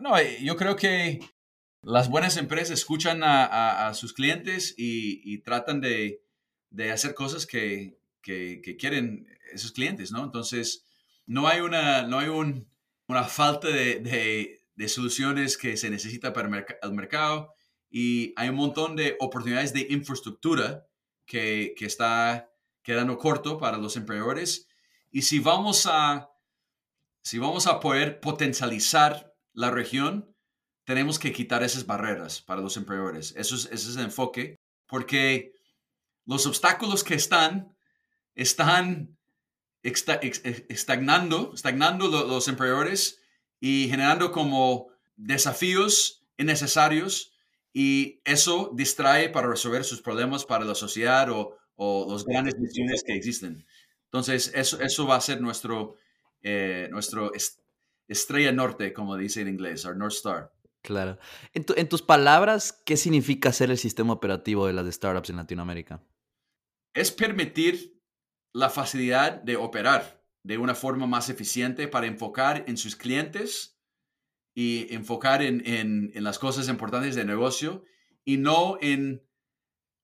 [0.00, 1.20] no, eh, yo creo que
[1.82, 6.24] las buenas empresas escuchan a, sus clientes y, tratan de,
[6.70, 10.24] de, hacer cosas que, que, que, quieren esos clientes, ¿no?
[10.24, 10.86] Entonces,
[11.30, 12.68] no hay, una, no hay un,
[13.06, 14.00] una falta de,
[14.74, 16.48] de, soluciones que se necesita para
[16.82, 17.54] el, mercado
[17.88, 20.88] y hay un montón de oportunidades de infraestructura
[21.26, 22.50] que, que está
[22.82, 24.66] quedando corto para los emprendedores.
[25.12, 26.30] Y si vamos a,
[27.22, 30.34] si vamos a poder potencializar la región,
[30.82, 33.34] tenemos que quitar esas barreras para los emprendedores.
[33.36, 34.56] Eso es, ese es el enfoque,
[34.88, 35.52] porque
[36.24, 37.76] los obstáculos que están,
[38.34, 39.16] están
[39.82, 43.20] estagnando, estagnando los emprendedores
[43.60, 47.32] y generando como desafíos innecesarios
[47.72, 53.02] y eso distrae para resolver sus problemas para la sociedad o, o los grandes misiones
[53.04, 53.64] que existen.
[54.06, 55.94] Entonces, eso, eso va a ser nuestro,
[56.42, 57.30] eh, nuestro
[58.08, 60.52] estrella norte, como dice en inglés, our North Star.
[60.82, 61.18] Claro.
[61.52, 66.02] En, en, tus palabras, ¿qué significa ser el sistema operativo de las startups en Latinoamérica?
[66.92, 67.99] Es permitir
[68.52, 73.78] la facilidad de operar de una forma más eficiente para enfocar en sus clientes
[74.54, 77.84] y enfocar en, en, en las cosas importantes del negocio
[78.24, 79.26] y no en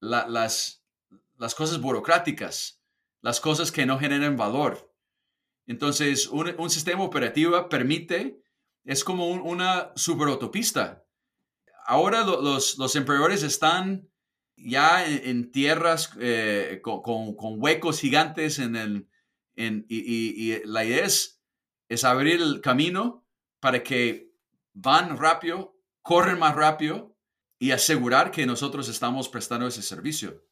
[0.01, 0.85] las,
[1.37, 2.83] las cosas burocráticas,
[3.23, 4.95] las cosas que no generan valor.
[5.67, 8.41] Entonces, un, un sistema operativo permite,
[8.85, 11.05] es como una superautopista.
[11.87, 12.97] Ahora los, los
[13.43, 14.09] están
[14.57, 19.09] ya en, tierras eh, con, con, huecos gigantes en el,
[19.55, 21.43] en, y, y, la idea es,
[21.89, 23.27] es abrir el camino
[23.61, 24.33] para que
[24.73, 27.17] van rápido, corren más rápido
[27.59, 30.43] y asegurar que nosotros estamos prestando ese servicio.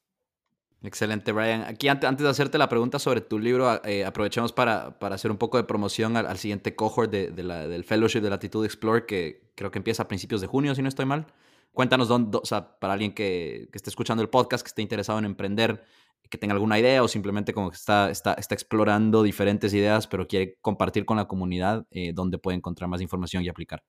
[0.82, 1.62] Excelente, Brian.
[1.62, 5.38] Aquí antes, de hacerte la pregunta sobre tu libro, eh, aprovechemos para, para, hacer un
[5.38, 9.70] poco de promoción al, siguiente cohort de, la, del Fellowship de Latitud Explore, que creo
[9.70, 11.26] que empieza a principios de junio, si no estoy mal.
[11.75, 15.18] Cuéntanos, dónde, o sea, para alguien que, que, esté escuchando el podcast, que esté interesado
[15.18, 15.85] en emprender,
[16.31, 20.27] que tenga alguna idea o simplemente como que está, está, está explorando diferentes ideas, pero
[20.27, 23.83] quiere compartir con la comunidad, eh, dónde puede encontrar más información y aplicar.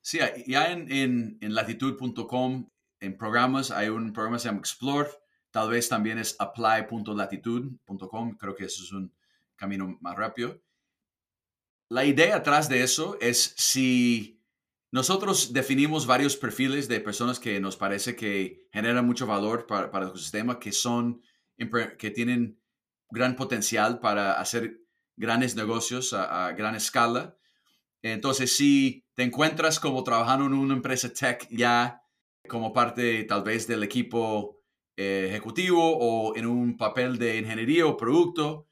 [0.00, 2.68] Sí, ya en, en, en latitud.com,
[3.00, 5.10] en programas, hay un programa que se llama Explore,
[5.50, 9.12] tal vez también es apply.latitud.com, creo que eso es un
[9.56, 10.60] camino más rápido.
[11.88, 14.41] La idea atrás de eso es si
[14.92, 20.08] nosotros definimos varios perfiles de personas que nos parece que generan mucho valor para, el
[20.08, 21.22] ecosistema, que son,
[21.98, 22.60] que tienen
[23.10, 24.78] gran potencial para hacer
[25.16, 27.36] grandes negocios a, a gran escala.
[28.02, 32.02] Entonces, si te encuentras como trabajando en una empresa tech ya
[32.48, 34.62] como parte tal vez del equipo
[34.96, 38.68] eh, ejecutivo o en un papel de ingeniería o producto.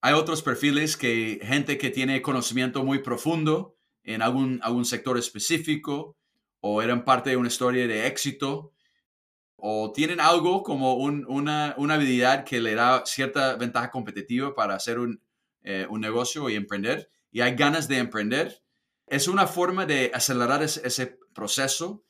[0.00, 3.76] Hay otros perfiles que gente que tiene conocimiento muy profundo
[4.14, 6.16] en algún, algún sector específico
[6.60, 8.72] o eran parte de una historia de éxito
[9.56, 14.98] o tienen algo como una, una, habilidad que le da cierta ventaja competitiva para hacer
[14.98, 15.22] un,
[15.62, 18.62] eh, un negocio y emprender y hay ganas de emprender
[19.10, 22.04] es una forma de acelerar ese, proceso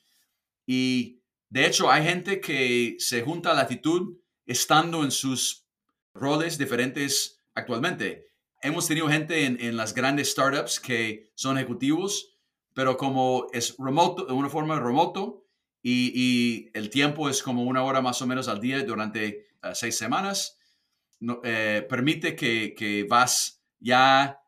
[0.67, 1.21] y
[1.51, 5.67] de hecho hay gente que se junta a la actitud estando en sus
[6.15, 8.30] roles diferentes actualmente.
[8.63, 12.37] Hemos tenido gente en, las grandes startups que son ejecutivos,
[12.75, 15.47] pero como es remoto, de una forma remoto
[15.83, 19.97] y, el tiempo es como una hora más o menos al día durante eh, seis
[19.97, 20.59] semanas,
[21.45, 24.43] eh, permite que, que vas ya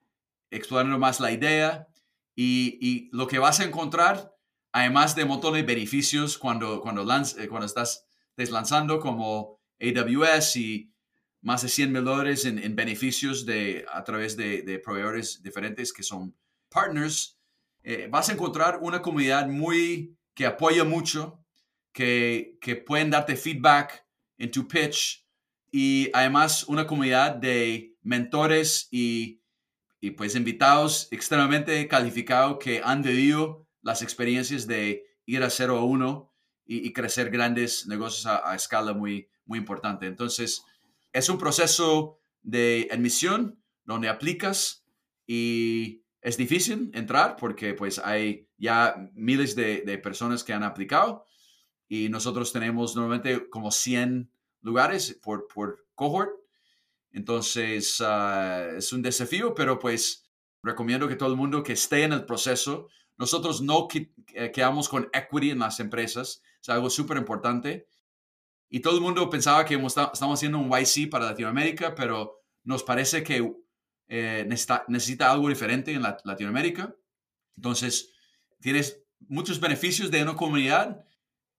[0.51, 1.89] explorando más la idea,
[2.35, 4.35] y, lo que vas a encontrar,
[4.73, 8.07] además de un montón de beneficios cuando, cuando, eh, cuando estás
[8.37, 10.92] deslanzando como AWS y
[11.43, 16.35] más de 100 mil dólares en, beneficios de, a través de, proveedores diferentes que son
[16.69, 17.39] partners,
[17.83, 21.45] eh, vas a encontrar una comunidad muy que apoya mucho,
[21.93, 24.07] que, que pueden darte feedback
[24.39, 25.27] en tu pitch
[25.71, 29.43] y además una comunidad de mentores y
[30.03, 35.85] y pues invitados extremadamente calificados que han vivido las experiencias de ir a 0 a
[35.85, 36.35] 1
[36.67, 40.07] y, crecer grandes negocios a, escala muy, muy importante.
[40.07, 40.65] Entonces,
[41.13, 44.85] es un proceso de admisión donde aplicas
[45.27, 51.27] y es difícil entrar porque pues hay ya miles de, personas que han aplicado
[51.89, 56.43] y nosotros tenemos normalmente como 100 lugares por, por cohort
[57.13, 60.25] entonces, ah, es un desafío, pero pues
[60.63, 62.89] recomiendo que todo el mundo que esté en el proceso,
[63.19, 67.87] nosotros no eh, quedamos con equity en las empresas, es algo súper importante.
[68.75, 73.23] Y todo el mundo pensaba que estamos haciendo un YC para Latinoamérica, pero nos parece
[73.23, 73.53] que
[74.09, 76.97] eh, necesita, necesita, algo diferente en Latinoamérica.
[77.55, 78.15] Entonces,
[78.63, 81.05] tienes muchos beneficios de una comunidad.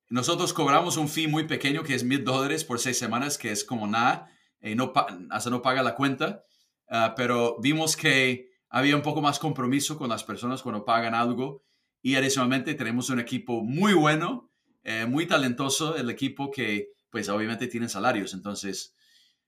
[0.10, 3.64] Nosotros cobramos un fee muy pequeño que es mil dólares por seis semanas, que es
[3.64, 4.92] como nada y no,
[5.30, 6.42] hasta no paga la cuenta,
[6.90, 11.62] ah, pero vimos que había un poco más compromiso con las personas cuando pagan algo
[12.02, 14.50] y adicionalmente tenemos un equipo muy bueno,
[14.84, 18.96] eh, muy talentoso, el equipo que pues obviamente tiene salarios, entonces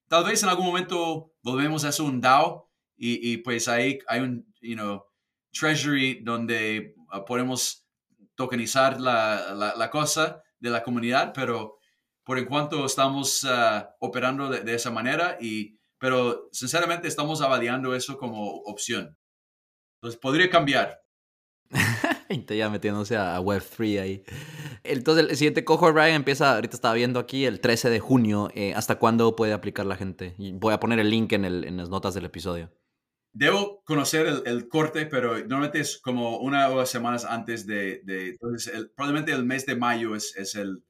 [0.07, 4.21] tal vez en algún momento volvemos a hacer un DAO y, y pues ahí hay
[4.21, 5.03] un, you know,
[5.51, 7.87] treasury donde ah, podemos
[8.35, 11.79] tokenizar la, la, cosa de la comunidad, pero
[12.23, 18.15] por en cuanto estamos ah, operando de, esa manera, y, pero sinceramente estamos avaliando eso
[18.15, 19.17] como opción.
[19.95, 21.01] Entonces podría cambiar.
[22.49, 24.23] ya metiéndose a Web3 ahí.
[24.83, 28.49] Entonces el siguiente cohort, Ryan, empieza, ahorita estaba viendo aquí, el 13 de junio.
[28.53, 30.35] Eh, ¿Hasta cuándo puede aplicar la gente?
[30.37, 32.71] Y voy a poner el link en, el, en las notas del episodio.
[33.33, 38.01] Debo conocer el, corte, pero normalmente es como una o dos semanas antes de...
[38.07, 40.81] entonces, probablemente el mes de mayo es, es el,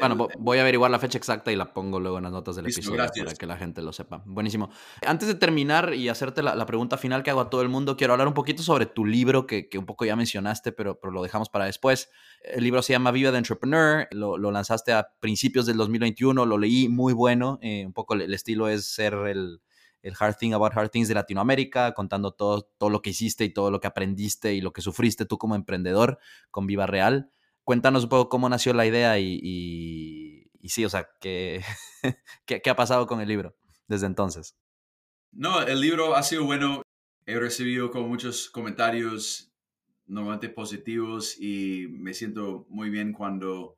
[0.00, 2.66] bueno, voy a averiguar la fecha exacta y la pongo luego en las notas del
[2.66, 4.22] episodio para que la gente lo sepa.
[4.26, 4.70] Buenísimo.
[5.06, 8.14] Antes de terminar y hacerte la, pregunta final que hago a todo el mundo, quiero
[8.14, 11.48] hablar un poquito sobre tu libro que, un poco ya mencionaste, pero, pero, lo dejamos
[11.48, 12.10] para después.
[12.42, 16.88] El libro se llama Viva de Entrepreneur, lo, lanzaste a principios del 2021, lo leí
[16.88, 17.58] muy bueno.
[17.62, 19.60] Eh, un poco el, estilo es ser el,
[20.02, 23.52] el Hard Thing About Hard Things de Latinoamérica, contando todo, todo lo que hiciste y
[23.52, 26.18] todo lo que aprendiste y lo que sufriste tú como emprendedor
[26.50, 27.30] con Viva Real
[27.68, 31.62] cuéntanos un poco cómo nació la idea y, y, sí, o sea, ¿qué,
[32.46, 34.56] ¿qué, ha pasado con el libro desde entonces?
[35.32, 36.80] No, el libro ha sido bueno.
[37.26, 39.52] He recibido como muchos comentarios
[40.06, 43.76] normalmente positivos y me siento muy bien cuando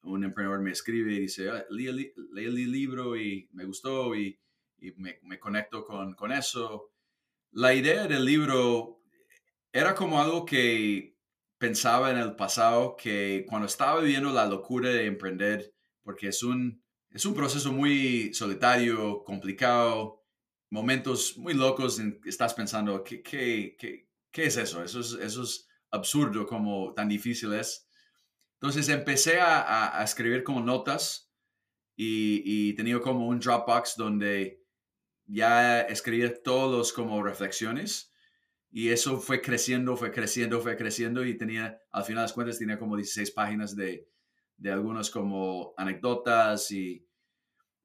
[0.00, 4.40] un emprendedor me escribe y dice, ah, leí, el libro y me gustó y,
[4.78, 6.90] y me, me, conecto con, con eso.
[7.50, 9.02] La idea del libro
[9.70, 11.15] era como algo que
[11.58, 16.82] pensaba en el pasado que cuando estaba viviendo la locura de emprender, porque es un,
[17.10, 20.24] es un proceso muy solitario, complicado,
[20.70, 24.82] momentos muy locos, en, estás pensando, ¿qué, qué, qué, qué es eso?
[24.82, 25.12] eso es?
[25.12, 27.88] Eso es absurdo como tan difícil es.
[28.60, 31.30] Entonces empecé a, a, escribir como notas
[31.94, 34.62] y, y tenía como un Dropbox donde
[35.26, 38.12] ya escribía todos como reflexiones
[38.76, 42.58] y eso fue creciendo, fue creciendo, fue creciendo y tenía, al final de las cuentas,
[42.58, 44.06] tenía como 16 páginas de,
[44.58, 47.08] de algunos como anécdotas y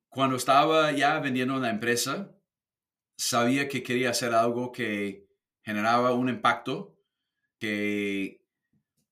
[0.09, 2.35] cuando estaba ya vendiendo la empresa,
[3.15, 5.29] sabía que quería hacer algo que
[5.61, 6.97] generaba un impacto,
[7.57, 8.43] que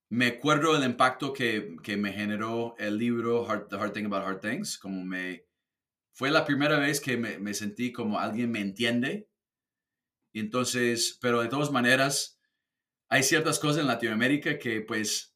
[0.09, 4.41] me acuerdo del impacto que, que me generó el libro The Hard Thing About Hard
[4.41, 5.45] Things, como me,
[6.11, 9.28] fue la primera vez que me, me sentí como alguien me entiende
[10.33, 12.39] entonces, pero de todas maneras,
[13.09, 15.35] hay ciertas cosas en Latinoamérica que pues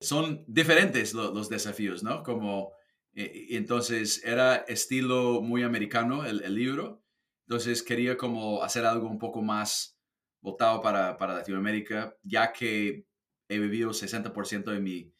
[0.00, 2.22] son diferentes los desafíos, ¿no?
[2.22, 2.72] Como,
[3.14, 7.02] eh, entonces era estilo muy americano el, libro,
[7.46, 9.96] entonces quería como hacer algo un poco más
[10.40, 13.06] votado para, para Latinoamérica, ya que
[13.48, 15.14] he vivido 60% de mi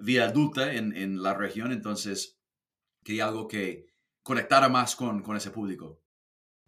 [0.00, 2.38] vida adulta en, en, la región, entonces
[3.04, 3.86] quería algo que
[4.22, 6.00] conectara más con, con ese público.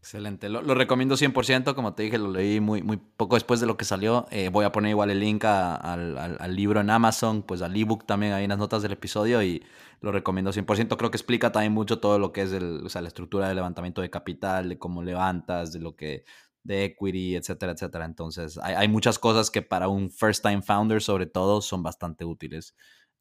[0.00, 3.76] Excelente, lo, recomiendo 100%, como te dije, lo leí muy, muy poco después de lo
[3.76, 4.26] que salió.
[4.30, 8.32] Eh, voy a poner igual el link al, libro en Amazon, pues al ebook también
[8.32, 9.62] ahí en las notas del episodio y
[10.00, 10.96] lo recomiendo 100%.
[10.96, 13.56] Creo que explica también mucho todo lo que es el, o sea, la estructura de
[13.56, 16.24] levantamiento de capital, de cómo levantas, de lo que
[16.62, 18.04] de equity, etcétera, etcétera.
[18.04, 22.24] Entonces, hay, hay muchas cosas que para un first time founder, sobre todo, son bastante
[22.24, 22.74] útiles.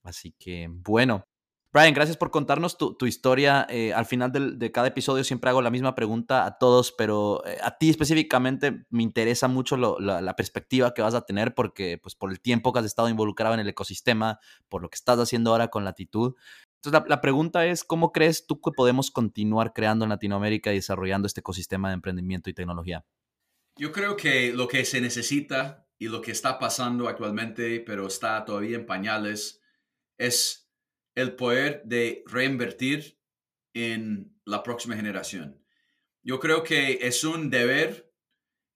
[0.03, 1.25] Así que, bueno,
[1.77, 3.67] Brian, gracias por contarnos tu, historia.
[3.69, 7.59] Eh, al final de cada episodio siempre hago la misma pregunta a todos, pero eh,
[7.61, 12.31] a ti específicamente me interesa mucho la, perspectiva que vas a tener porque, pues, por
[12.31, 15.67] el tiempo que has estado involucrado en el ecosistema, por lo que estás haciendo ahora
[15.67, 16.33] con Latitud.
[16.81, 21.27] Entonces, la, pregunta es, ¿cómo crees tú que podemos continuar creando en Latinoamérica y desarrollando
[21.27, 23.05] este ecosistema de emprendimiento y tecnología?
[23.77, 28.43] Yo creo que lo que se necesita y lo que está pasando actualmente, pero está
[28.45, 29.61] todavía en pañales,
[30.17, 30.66] es
[31.17, 33.19] el poder de reinvertir
[33.73, 35.59] en la próxima generación.
[36.21, 38.13] Yo creo que es un deber,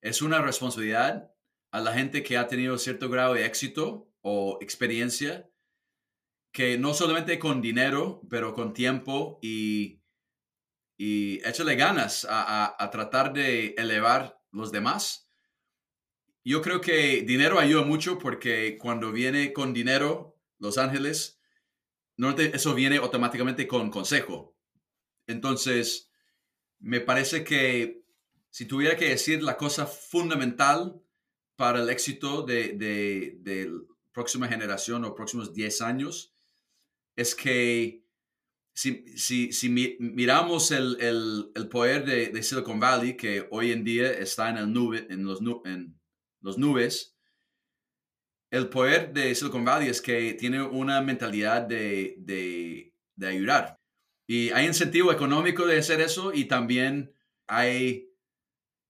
[0.02, 1.36] es una responsabilidad
[1.70, 5.52] a la gente que ha tenido cierto grado de éxito o experiencia,
[6.52, 10.02] que no solamente con dinero, pero con tiempo y,
[10.98, 15.30] y échale ganas a, a tratar de elevar los demás.
[16.44, 21.41] Yo creo que dinero ayuda mucho porque cuando viene con dinero, Los Ángeles,
[22.30, 24.56] eso viene automáticamente con consejo.
[25.28, 26.12] Entonces,
[26.80, 28.04] me parece que
[28.50, 31.02] si tuviera que decir la cosa fundamental
[31.56, 33.72] para el éxito de, de,
[34.12, 36.34] próxima generación o próximos 10 años,
[37.16, 38.04] es que
[38.74, 44.12] si, si, si miramos el, el, el poder de, Silicon Valley, que hoy en día
[44.12, 45.98] está en, el nube, en, los, en
[46.42, 47.11] los nubes,
[48.52, 53.80] el poder de Silicon Valley es que tiene una mentalidad de, de, de, ayudar.
[54.28, 57.16] Y hay incentivo económico de hacer eso y también
[57.48, 58.10] hay,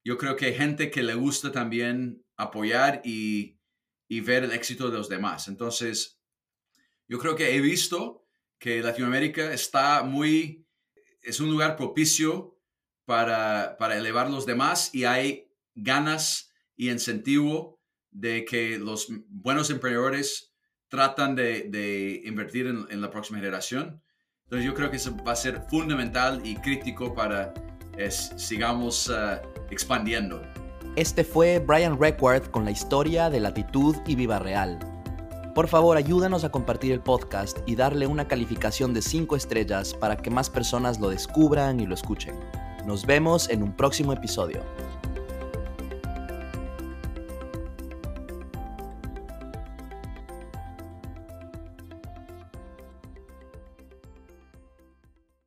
[0.04, 3.60] yo creo que hay gente que le gusta también apoyar y,
[4.10, 5.48] y ver el éxito de los demás.
[5.48, 6.20] Entonces,
[7.08, 10.66] yo creo que he visto que Latinoamérica está muy,
[11.22, 12.60] es un lugar propicio
[13.06, 17.81] para, para elevar los demás y hay ganas y incentivo
[18.12, 20.54] de que los buenos emprendedores
[20.88, 24.02] tratan de, invertir en, la próxima generación.
[24.44, 27.54] Entonces yo creo que eso va a ser fundamental y crítico para
[27.96, 30.42] que sigamos ah, expandiendo.
[30.98, 34.78] Este fue Brian Requard con la historia de Latitud y Viva Real.
[35.56, 40.18] Por favor, ayúdanos a compartir el podcast y darle una calificación de 5 estrellas para
[40.18, 42.36] que más personas lo descubran y lo escuchen.
[42.86, 44.64] Nos vemos en un próximo episodio.